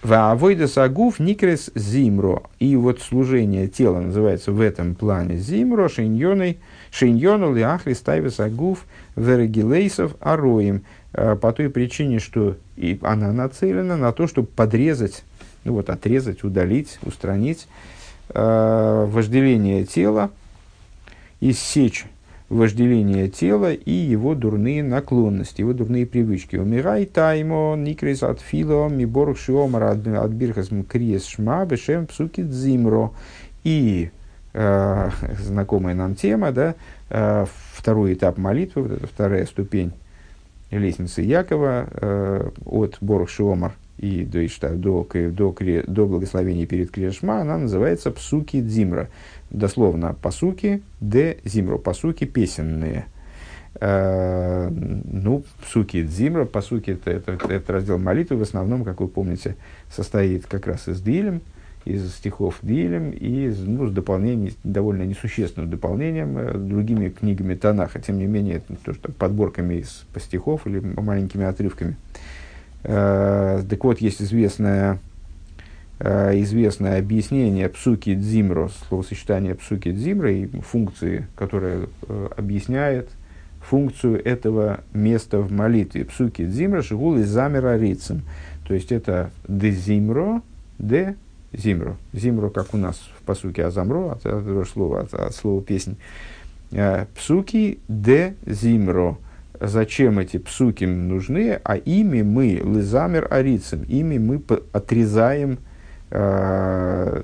[0.01, 2.43] Ваавойда сагуф никрес зимро.
[2.59, 6.59] И вот служение тела называется в этом плане зимро, шиньоной,
[6.89, 8.85] шиньону лиахри ставис агуф
[9.17, 10.83] верегилейсов ароим.
[11.13, 15.23] А, по той причине, что и она нацелена на то, чтобы подрезать,
[15.63, 17.67] ну вот, отрезать, удалить, устранить
[18.29, 20.31] э, вожделение тела,
[21.41, 22.05] иссечь
[22.49, 26.55] вожделение тела и его дурные наклонности, его дурные привычки.
[26.55, 33.11] Умирай таймо никрис от фило миборух шиомар от бирхас мкриес шма бешем псуки дзимро.
[33.63, 34.09] И
[34.53, 36.75] э, знакомая нам тема, да,
[37.09, 39.91] э, второй этап молитвы, вот эта вторая ступень
[40.71, 44.39] лестницы Якова э, от Борух Шиомар и до,
[44.75, 45.55] до, до,
[45.87, 49.09] до благословения перед Крешма, она называется Псуки Дзимра
[49.49, 53.05] дословно пасуки, де зимро, пасуки песенные.
[53.81, 59.55] Э, ну, псуки дзимра, пасуки это, это, это раздел молитвы, в основном, как вы помните,
[59.89, 61.41] состоит как раз из дилем,
[61.89, 67.99] из стихов Дилем и ну, с дополнением, довольно несущественным дополнением э, другими книгами Танаха.
[67.99, 71.95] Тем не менее, это то, что подборками из по стихов или маленькими отрывками.
[72.83, 74.99] Э, так вот, есть известная
[76.01, 83.09] Э, известное объяснение псуки дзимро, словосочетание псуки дзимро и функции, которая э, объясняет
[83.61, 86.05] функцию этого места в молитве.
[86.05, 88.21] Псуки дзимро шигул и замера рицем.
[88.65, 90.41] То есть это де зимро,
[90.77, 91.17] де
[91.53, 91.97] зимро.
[92.13, 95.97] Зимро, как у нас в посуке азамро, от этого слова, от, от слова песнь.
[96.71, 99.17] Э, псуки де зимро.
[99.59, 101.59] Зачем эти псуки нужны?
[101.63, 104.41] А ими мы, лизамер арицем, ими мы
[104.71, 105.59] отрезаем
[106.11, 107.21] Э,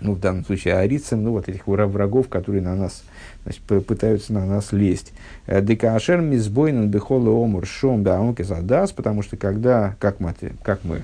[0.00, 3.04] ну, в данном случае арицем, ну, вот этих врагов, которые на нас,
[3.44, 5.12] значит, пытаются на нас лезть.
[5.46, 11.02] Э, Декашер мизбойнен бехолы омур шом да задас, потому что когда, как мы, как мы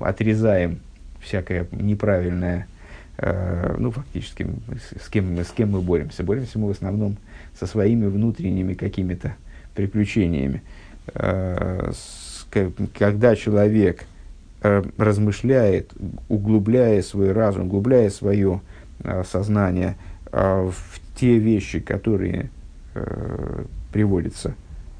[0.00, 0.80] отрезаем
[1.22, 2.66] всякое неправильное,
[3.18, 4.46] э, ну, фактически,
[5.02, 6.22] с кем, мы, с кем мы боремся?
[6.22, 7.16] Боремся мы в основном
[7.58, 9.36] со своими внутренними какими-то
[9.74, 10.62] приключениями.
[11.14, 12.46] Э, с,
[12.98, 14.04] когда человек
[14.64, 15.92] Э, размышляет,
[16.28, 18.60] углубляя свой разум, углубляя свое
[19.02, 19.96] э, сознание
[20.30, 22.48] э, в те вещи, которые
[22.94, 24.54] э, приводятся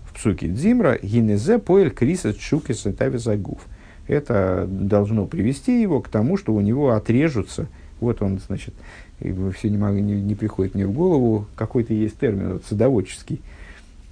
[0.04, 3.64] в псуке Дзимра, гинезе поэль криса чукиса тавизагуф.
[4.06, 7.66] Это должно привести его к тому, что у него отрежутся.
[8.00, 8.74] Вот он, значит,
[9.18, 13.40] все не, могу, не, не приходит мне в голову, какой-то есть термин вот, садоводческий–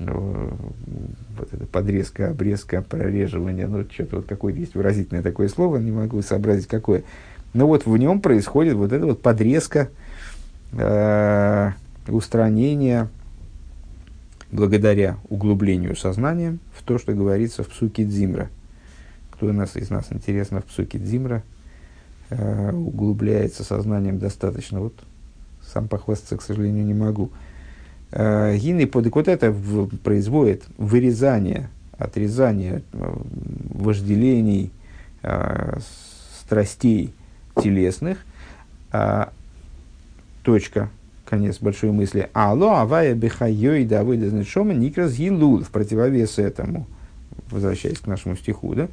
[0.00, 0.56] ну,
[1.36, 6.22] вот это подрезка, обрезка, прореживание, ну, что-то вот какое-то есть выразительное такое слово, не могу
[6.22, 7.02] сообразить какое.
[7.52, 9.90] Но вот в нем происходит вот эта вот подрезка,
[10.72, 11.72] э,
[12.08, 13.08] устранение
[14.50, 18.48] благодаря углублению сознания в то, что говорится в псуке Дзимра.
[19.40, 21.42] Кто нас из нас интересно в псуке Дзимра,
[22.28, 24.80] э, углубляется сознанием достаточно.
[24.80, 24.92] Вот
[25.66, 27.30] сам похвастаться, к сожалению, не могу.
[28.12, 28.54] Э,
[28.92, 33.16] под вот это в, производит вырезание, отрезание э,
[33.70, 34.72] вожделений,
[35.22, 35.78] э,
[36.44, 37.14] страстей
[37.62, 38.18] телесных.
[38.92, 39.28] Э,
[40.42, 40.90] точка,
[41.24, 42.28] конец большой мысли.
[42.34, 46.86] Алло, авая бехайой да выдазнет шома никрас гилул в противовес этому,
[47.50, 48.88] возвращаясь к нашему стиху, да?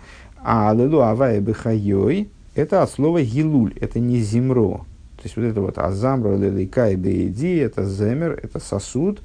[0.49, 4.85] Алло, авая бехайой это от слова гилуль, это не зимро,
[5.17, 9.19] то есть вот это вот азамра, лелейка и бейди, это земер, это сосуд,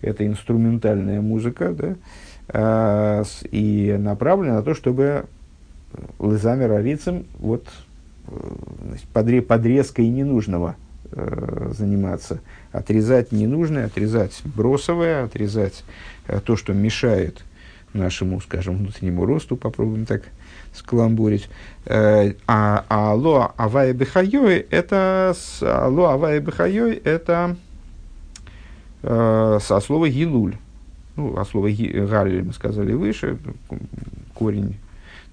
[0.00, 1.94] это инструментальная музыка, да,
[2.48, 5.26] а, и направлена на то, чтобы
[6.18, 7.66] лызамер арицем вот
[8.28, 8.54] э,
[8.86, 10.76] значит, подре, подрезкой ненужного
[11.10, 12.40] э, заниматься.
[12.72, 15.84] Отрезать ненужное, отрезать бросовое, отрезать
[16.28, 17.44] э, то, что мешает
[17.92, 20.22] нашему, скажем, внутреннему росту, попробуем так
[20.72, 21.48] скаламбурить.
[21.84, 27.56] Э, а, а ло авай бихайой это ло авай бихайой это
[29.02, 30.56] э, со слова гилуль.
[31.16, 33.38] Ну, а слово галиль мы сказали выше,
[34.34, 34.76] корень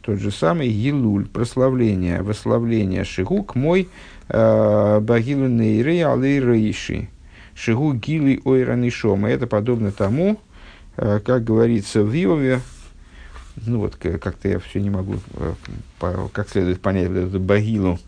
[0.01, 3.89] тот же самый гилуль, прославление, восславление шигук мой
[4.27, 7.09] э, багилу нейрей алей рейши.
[7.53, 9.29] Шигу гили ойранишома.
[9.29, 10.39] Это подобно тому,
[10.95, 12.61] как говорится в Иове,
[13.66, 15.53] ну вот как-то я все не могу э,
[16.32, 17.99] как следует понять вот эту багилу,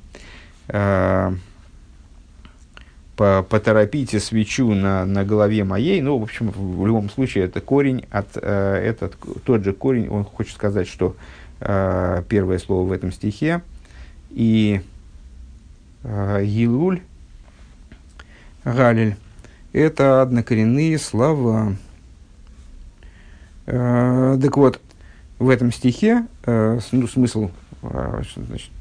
[3.16, 6.02] поторопите свечу на, на голове моей.
[6.02, 10.56] Ну, в общем, в любом случае, это корень, от, этот, тот же корень, он хочет
[10.56, 11.16] сказать, что
[11.60, 13.62] первое слово в этом стихе,
[14.32, 14.82] и
[16.04, 17.02] Гилуль,
[18.64, 19.16] Галиль,
[19.74, 21.76] это однокоренные слова.
[23.66, 24.82] Э, так вот,
[25.42, 27.50] в этом стихе э, ну, смысл
[27.84, 28.72] э, значит,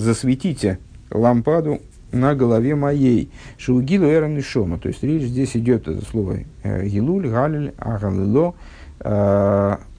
[0.00, 0.78] засветите
[1.10, 1.80] лампаду
[2.12, 3.30] на голове моей.
[3.56, 4.78] Шаугилу эран и шома.
[4.78, 8.54] То есть речь здесь идет, это слово гилуль, галиль, агалило,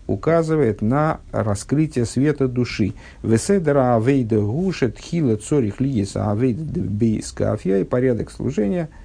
[0.08, 2.94] указывает на раскрытие света души.
[3.22, 8.90] Веседера авейда гушет хила цорих лиеса авейда бейскафья и порядок служения–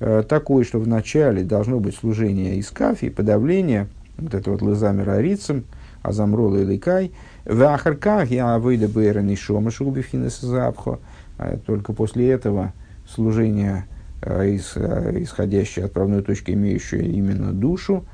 [0.00, 3.86] Э, такой, что вначале должно быть служение из кафи, подавление,
[4.16, 5.64] вот это вот лызамер арицем,
[6.02, 7.12] азамрол и ликай,
[7.44, 11.00] в ахарках я выйду бэра нишома шубифхинес запхо,
[11.38, 12.72] а только после этого
[13.08, 13.86] служение,
[14.22, 18.04] э, э, исходящее от правной точки, имеющее именно душу,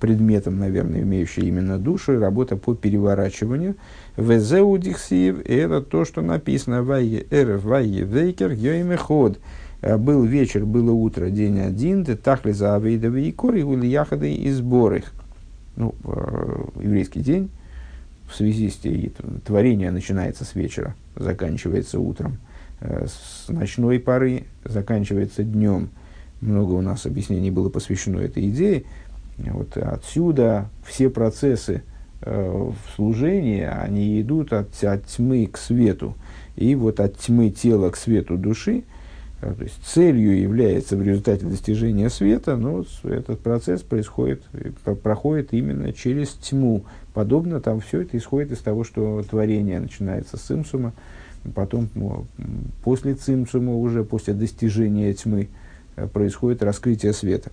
[0.00, 3.76] предметом, наверное, имеющее именно душу, и работа по переворачиванию.
[4.16, 8.50] Везеудихсив, это то, что написано в эрф вайе вейкер
[9.82, 14.50] Э, был вечер, было утро, день один, ты тахли за авейдовы и кори, яхады и
[14.50, 15.12] сбор их.
[15.76, 17.50] Ну, э, еврейский день
[18.28, 19.12] в связи с тем,
[19.44, 22.38] творение начинается с вечера, заканчивается утром,
[22.80, 25.90] э, с ночной поры заканчивается днем.
[26.40, 28.84] Много у нас объяснений было посвящено этой идее.
[29.38, 31.82] Вот отсюда все процессы
[32.20, 36.14] в служении, они идут от, от тьмы к свету.
[36.54, 38.84] И вот от тьмы тела к свету души–
[39.42, 44.40] то есть целью является в результате достижения света, но этот процесс происходит,
[45.02, 46.84] проходит именно через тьму.
[47.12, 50.92] Подобно там все это исходит из того, что творение начинается с цимсума,
[51.56, 51.88] потом
[52.84, 55.48] после цимсума, уже после достижения тьмы,
[55.96, 57.50] э, происходит раскрытие света.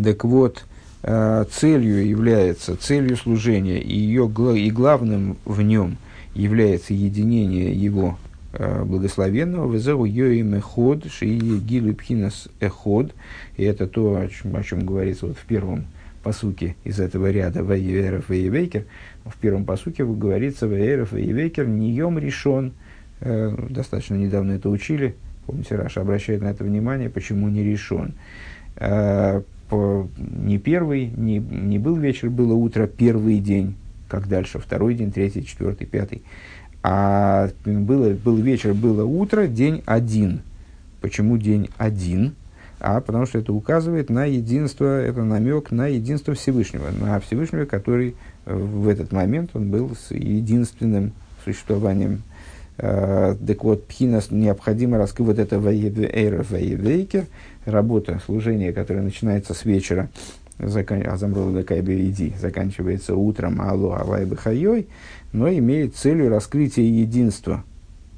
[0.00, 0.64] Так вот,
[1.02, 5.96] э, целью является, целью служения и, ее, и главным в нем
[6.32, 13.14] является единение его Э, благословенного, везеру йоим эход, шии гилу пхинас эход,
[13.56, 15.86] и это то, о чем, о чем говорится вот в первом
[16.22, 18.84] посуке из этого ряда ויהי ערב ויהי בוקר.
[19.24, 22.72] В первом посуке говорится ויהי ערב ויהי בוקר, не יום ראשון.
[23.20, 25.14] Э, достаточно недавно это учили.
[25.46, 28.14] Помните, Раши обращает на это внимание, почему не ראשון.
[28.76, 33.74] Э, не первый, не, не был вечер, было утро, первый день.
[34.08, 34.58] Как дальше?
[34.58, 36.22] Второй день, третий, четвертый, пятый.
[36.82, 40.42] А было, был вечер, было утро, день один.
[41.00, 42.34] Почему день один?
[42.80, 48.16] А потому что это указывает на единство, это намек на единство Всевышнего, на Всевышнего, который
[48.44, 51.12] э, в этот момент он был с единственным
[51.44, 52.22] существованием.
[52.78, 55.58] Э, так вот, пхинас необходимо раскрыть вот это
[56.74, 57.26] вейкер,
[57.66, 60.08] работа, служение, которое начинается с вечера,
[60.58, 64.88] Азамрул иди, заканчивается утром, алло, алай бахайой,
[65.32, 67.64] но имеет целью раскрытия единства.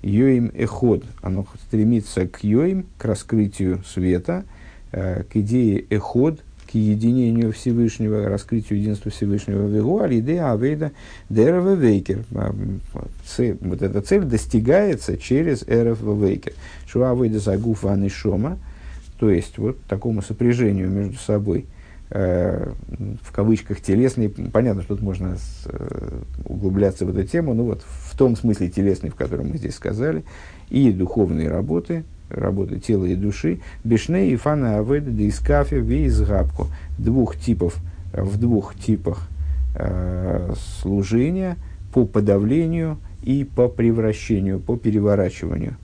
[0.03, 1.05] Йоим эход.
[1.23, 4.45] Оно стремится к йоим, к раскрытию света,
[4.93, 6.41] э, к идее эход,
[6.71, 9.67] к единению Всевышнего, раскрытию единства Всевышнего.
[9.67, 10.93] Вегу алидея авейда
[11.31, 12.25] дерова вейкер.
[12.35, 12.55] А,
[13.61, 16.53] вот эта цель достигается через эров вейкер.
[16.87, 18.59] Шуа авейда загуфа анишома.
[19.19, 21.67] То есть, вот такому сопряжению между собой–
[22.17, 22.71] Э,
[23.25, 27.83] в кавычках телесный, понятно, что тут можно с, э, углубляться в эту тему, но вот
[27.83, 30.23] в том смысле телесный, в котором мы здесь сказали,
[30.71, 37.79] и духовные работы, работы тела и души, бешне и фана аведа дискафе вейзгабку, двух типов,
[38.13, 39.27] в двух типах
[39.75, 41.57] э, служения
[41.93, 45.75] по подавлению и по превращению, по переворачиванию,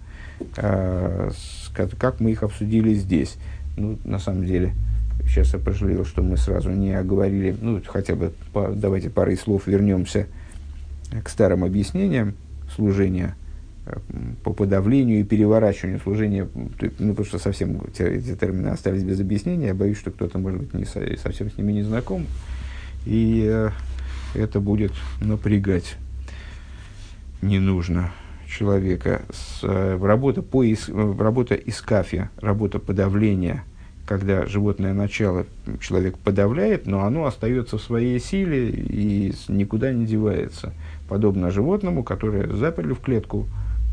[0.57, 1.33] э,
[1.75, 3.37] как мы их обсудили здесь.
[3.77, 4.75] Ну, на самом деле,
[5.31, 9.69] Сейчас я пожалел, что мы сразу не оговорили, ну, хотя бы по, давайте парой слов
[9.69, 10.27] вернемся
[11.23, 12.35] к старым объяснениям
[12.75, 13.37] служения
[13.87, 13.97] э,
[14.43, 16.49] по подавлению и переворачиванию служения,
[16.99, 20.75] ну, потому что совсем эти, термины остались без объяснения, я боюсь, что кто-то, может быть,
[20.75, 22.27] не совсем с ними не знаком.
[23.07, 23.71] И э,
[24.35, 25.97] это будет напрягать.
[27.41, 28.11] Не нужно
[28.49, 29.23] человека.
[29.31, 30.65] С, э, работа, по,
[31.23, 33.63] работа искафия, работа подавления,
[34.11, 35.47] когда животное начало
[35.81, 40.73] человек подавляет, но оно остается в своей силе и никуда не девается.
[41.09, 43.47] Подобно животному, которое заперли в клетку,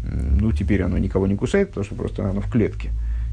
[0.04, 2.90] ну, теперь оно никого не кусает, потому что просто оно в клетке.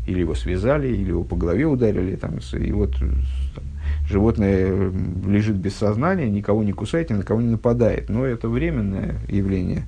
[0.07, 3.65] Или его связали, или его по голове ударили, там, и вот там,
[4.07, 4.93] животное
[5.27, 8.11] лежит без сознания, никого не кусает, ни на кого не нападает.
[8.11, 9.85] Но это временное явление.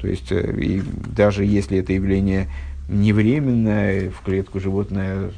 [0.00, 0.82] То есть, э, и
[1.14, 2.48] даже если это явление
[2.88, 5.30] не временное, в клетку животное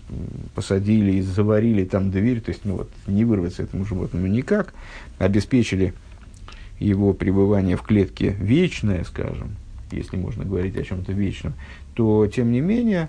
[0.55, 4.73] посадили и заварили там дверь, то есть ну, вот, не вырваться этому животному никак,
[5.19, 5.93] обеспечили
[6.79, 9.57] его пребывание в клетке вечное, скажем,
[9.91, 11.55] если можно говорить о чем-то вечном,
[11.95, 13.09] то, тем не менее,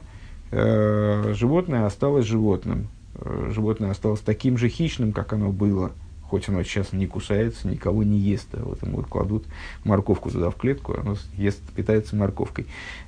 [0.50, 2.88] э, животное осталось животным.
[3.16, 5.92] Э, животное осталось таким же хищным, как оно было–
[6.32, 8.48] хоть оно сейчас не кусается, никого не ест.
[8.54, 9.44] А вот ему кладут
[9.84, 12.68] морковку туда в клетку, оно ест, питается морковкой.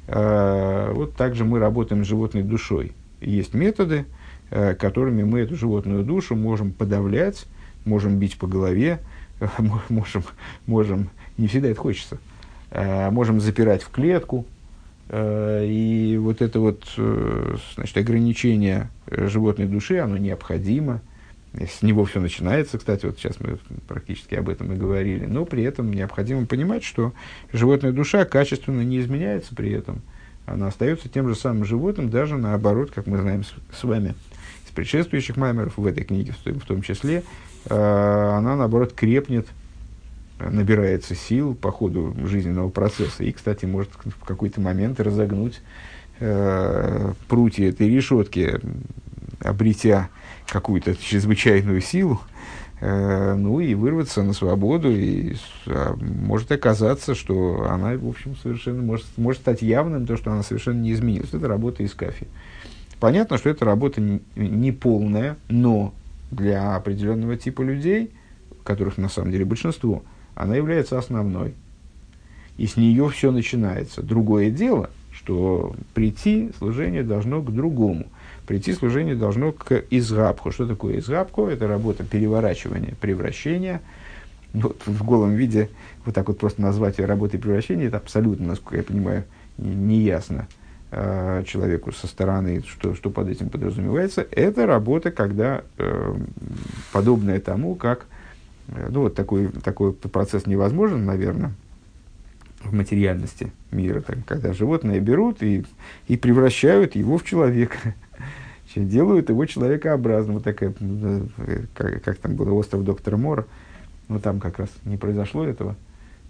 [0.09, 2.91] А, вот также мы работаем с животной душой.
[3.21, 4.05] Есть методы,
[4.51, 7.45] а, которыми мы эту животную душу можем подавлять,
[7.85, 8.99] можем бить по голове,
[9.87, 10.25] можем,
[10.65, 12.17] можем не всегда это хочется,
[12.71, 14.45] а, можем запирать в клетку,
[15.13, 21.01] и вот это вот э, значит, ограничение животной души, оно необходимо–
[21.59, 25.63] с него все начинается, кстати, вот сейчас мы практически об этом и говорили, но при
[25.63, 27.13] этом необходимо понимать, что
[27.51, 30.01] животная душа качественно не изменяется при этом.
[30.45, 34.15] Она остается тем же самым животным, даже наоборот, как мы знаем с, с вами.
[34.65, 37.23] Из предшествующих маймеров в этой книге, в, том числе,
[37.65, 39.47] э, она, наоборот, крепнет,
[40.39, 43.23] набирается сил по ходу жизненного процесса.
[43.23, 45.61] И, кстати, может в какой-то момент разогнуть
[46.19, 48.59] э, прутья этой решетки,
[49.39, 50.09] обретя
[50.47, 52.21] какую-то чрезвычайную силу,
[52.79, 55.35] э, ну и вырваться на свободу, и
[55.67, 60.43] а, может оказаться, что она, в общем, совершенно может, может стать явным, то, что она
[60.43, 61.33] совершенно не изменилась.
[61.33, 62.27] Это работа из кафе.
[62.99, 64.01] Понятно, что это работа
[64.35, 65.93] не полная, но
[66.31, 68.11] для определенного типа людей,
[68.63, 70.03] которых на самом деле большинство,
[70.35, 71.53] она является основной.
[72.57, 74.03] И с нее все начинается.
[74.03, 78.07] Другое дело, что прийти служение должно к другому–
[78.45, 80.51] прийти служение должно к изгабху.
[80.51, 81.47] Что такое изгабху?
[81.47, 83.81] Это работа переворачивания, превращения.
[84.53, 85.69] Вот в голом виде
[86.05, 89.23] вот так вот просто назвать ее работой превращения, это абсолютно, насколько я понимаю,
[89.57, 90.47] неясно
[90.91, 94.27] э, человеку со стороны, что, что под этим подразумевается.
[94.31, 96.15] Это работа, когда э,
[96.91, 98.05] подобное тому, как
[98.67, 101.53] э, ну, вот такой, такой процесс невозможен, наверное,
[102.63, 105.65] в материальности мира, так, когда животное берут и,
[106.07, 107.77] и превращают его в человека
[108.79, 110.35] делают его человекообразным.
[110.35, 110.73] Вот такая,
[111.73, 113.45] как, как там было, остров доктора Мора.
[114.09, 115.75] Ну, там как раз не произошло этого.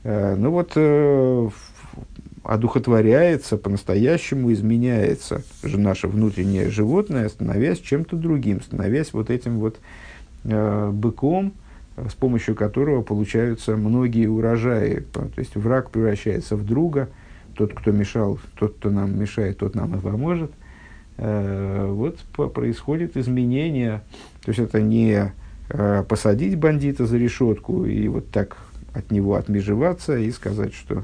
[0.03, 1.49] Э, ну, вот э,
[2.43, 9.77] одухотворяется, по-настоящему изменяется же наше внутреннее животное, становясь чем-то другим, становясь вот этим вот
[10.43, 11.53] э, быком,
[11.95, 15.03] с помощью которого получаются многие урожаи.
[15.11, 17.09] То есть враг превращается в друга,
[17.55, 20.51] тот, кто мешал, тот, кто нам мешает, тот нам и поможет–
[21.17, 22.19] вот
[22.53, 24.01] происходит изменение.
[24.43, 25.31] То есть это не
[25.69, 28.57] э, посадить бандита за решетку и вот так
[28.93, 31.03] от него отмежеваться и сказать, что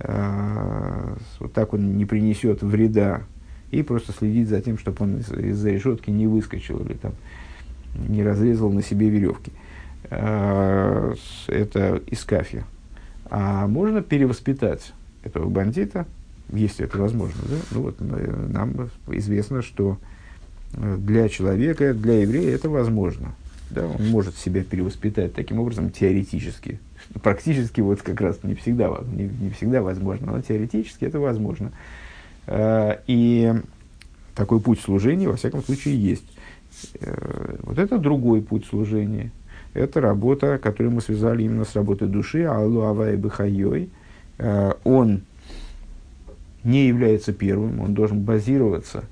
[0.00, 3.22] э, вот так он не принесет вреда,
[3.70, 7.12] и просто следить за тем, чтобы он из- из-за решетки не выскочил или там
[8.08, 9.52] не разрезал на себе веревки.
[11.48, 12.64] это из кафе.
[13.30, 14.92] А можно перевоспитать
[15.24, 16.06] этого бандита,
[16.52, 17.40] если это возможно.
[17.48, 17.56] Да?
[17.72, 19.98] Ну, вот, э, нам известно, что
[20.74, 23.34] э, для человека, для еврея это возможно.
[23.70, 23.86] Да?
[23.86, 26.78] Он может себя перевоспитать таким образом теоретически.
[27.22, 31.72] Практически вот как раз не всегда, не, не всегда возможно, но теоретически это возможно.
[32.46, 33.52] Э, и
[34.34, 36.24] такой путь служения, во всяком случае, есть.
[37.62, 39.30] Вот это другой путь служения.
[39.74, 43.90] Это работа, которую мы связали именно с работой души, Аллу Авай Бахайой.
[44.82, 45.22] Он
[46.64, 49.04] не является первым, он должен базироваться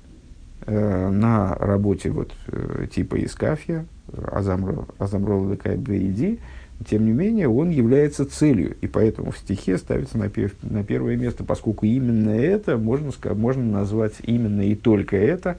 [0.65, 6.39] э, на работе вот, э, типа Искафия, Азамрол Иди,
[6.87, 11.15] тем не менее, он является целью, и поэтому в стихе ставится на, пер, на первое
[11.15, 15.57] место, поскольку именно это, можно, можно назвать именно и только это,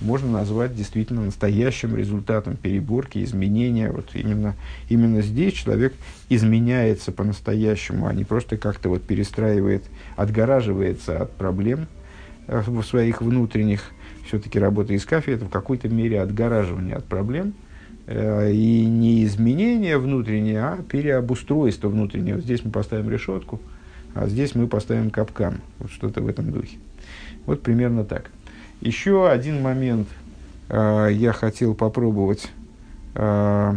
[0.00, 3.90] можно назвать действительно настоящим результатом переборки, изменения.
[3.90, 4.54] Вот именно,
[4.88, 5.94] именно здесь человек
[6.28, 9.84] изменяется по-настоящему, а не просто как-то вот перестраивает,
[10.16, 11.86] отгораживается от проблем
[12.46, 13.82] э, в своих внутренних.
[14.26, 17.54] Все-таки работа из кафе это в какой-то мере отгораживание от проблем,
[18.06, 22.34] Э, и не изменение внутреннее, а переобустройство внутреннее.
[22.34, 23.60] Вот здесь мы поставим решетку,
[24.14, 25.60] а здесь мы поставим капкан.
[25.78, 26.76] Вот что-то в этом духе.
[27.46, 28.30] Вот примерно так.
[28.84, 30.08] Еще один момент
[30.68, 32.50] э, я хотел попробовать
[33.14, 33.74] э,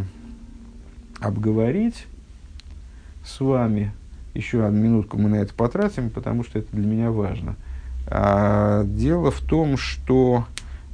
[1.21, 2.07] обговорить
[3.23, 3.93] с вами.
[4.33, 7.55] Еще одну минутку мы на это потратим, потому что это для меня важно.
[8.07, 10.45] А, дело в том, что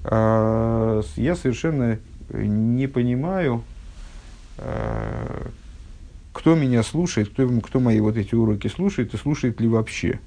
[0.03, 1.97] а, я совершенно
[2.31, 3.63] не понимаю,
[4.59, 5.47] а,
[6.33, 10.19] кто меня слушает, кто, кто мои вот эти уроки слушает и слушает ли вообще.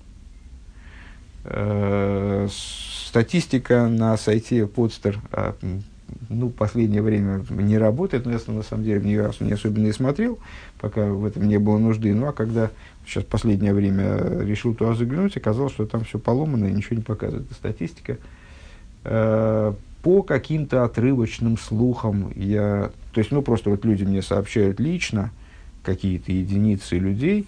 [1.45, 2.49] А,
[3.07, 5.55] статистика на сайте Подстер а,
[6.29, 9.93] ну, последнее время не работает, но я на самом деле ни разу не особенно и
[9.93, 10.39] смотрел,
[10.81, 12.15] пока в этом не было нужды.
[12.15, 12.71] Ну, а когда
[13.07, 17.51] сейчас последнее время решил туда заглянуть, оказалось, что там все поломано и ничего не показывает.
[17.53, 18.19] Статистика.
[19.05, 22.91] Э, по каким-то отрывочным слухам я...
[23.13, 25.31] То есть, ну, просто вот люди мне сообщают лично,
[25.83, 27.47] какие-то единицы людей,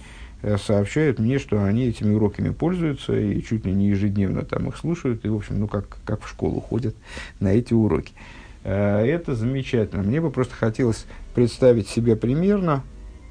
[0.59, 5.25] сообщают мне, что они этими уроками пользуются и чуть ли не ежедневно там их слушают,
[5.25, 6.95] и, в общем, ну, как, как в школу ходят
[7.41, 8.13] на эти уроки.
[8.65, 10.03] Э, это замечательно.
[10.03, 12.83] Мне бы просто хотелось представить себе примерно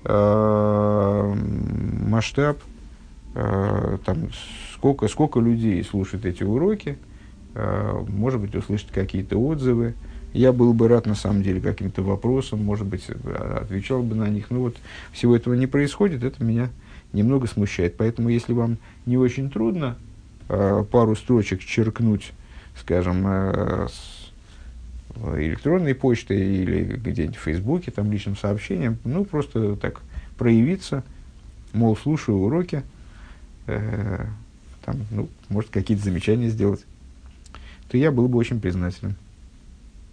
[0.03, 1.33] э,
[2.07, 2.57] масштаб,
[3.35, 4.29] э, там,
[4.73, 6.97] сколько, сколько людей слушают эти уроки,
[7.55, 9.93] э, может быть, услышать какие-то отзывы.
[10.33, 14.51] Я был бы рад, на самом деле, каким-то вопросам, может быть, отвечал бы на них.
[14.51, 14.77] Но вот
[15.11, 16.69] всего этого не происходит, это меня
[17.13, 17.95] немного смущает.
[17.97, 19.95] Поэтому, если вам не очень трудно
[20.49, 22.33] э, пару строчек черкнуть,
[22.79, 24.31] скажем, э, с
[25.37, 30.01] электронной почтой или где-нибудь в Фейсбуке, там личным сообщением, ну, просто так
[30.37, 31.03] проявиться,
[31.73, 32.83] мол, слушаю уроки,
[33.65, 34.25] э,
[34.85, 36.85] там, ну, может, какие-то замечания сделать,
[37.89, 39.15] то я был бы очень признателен.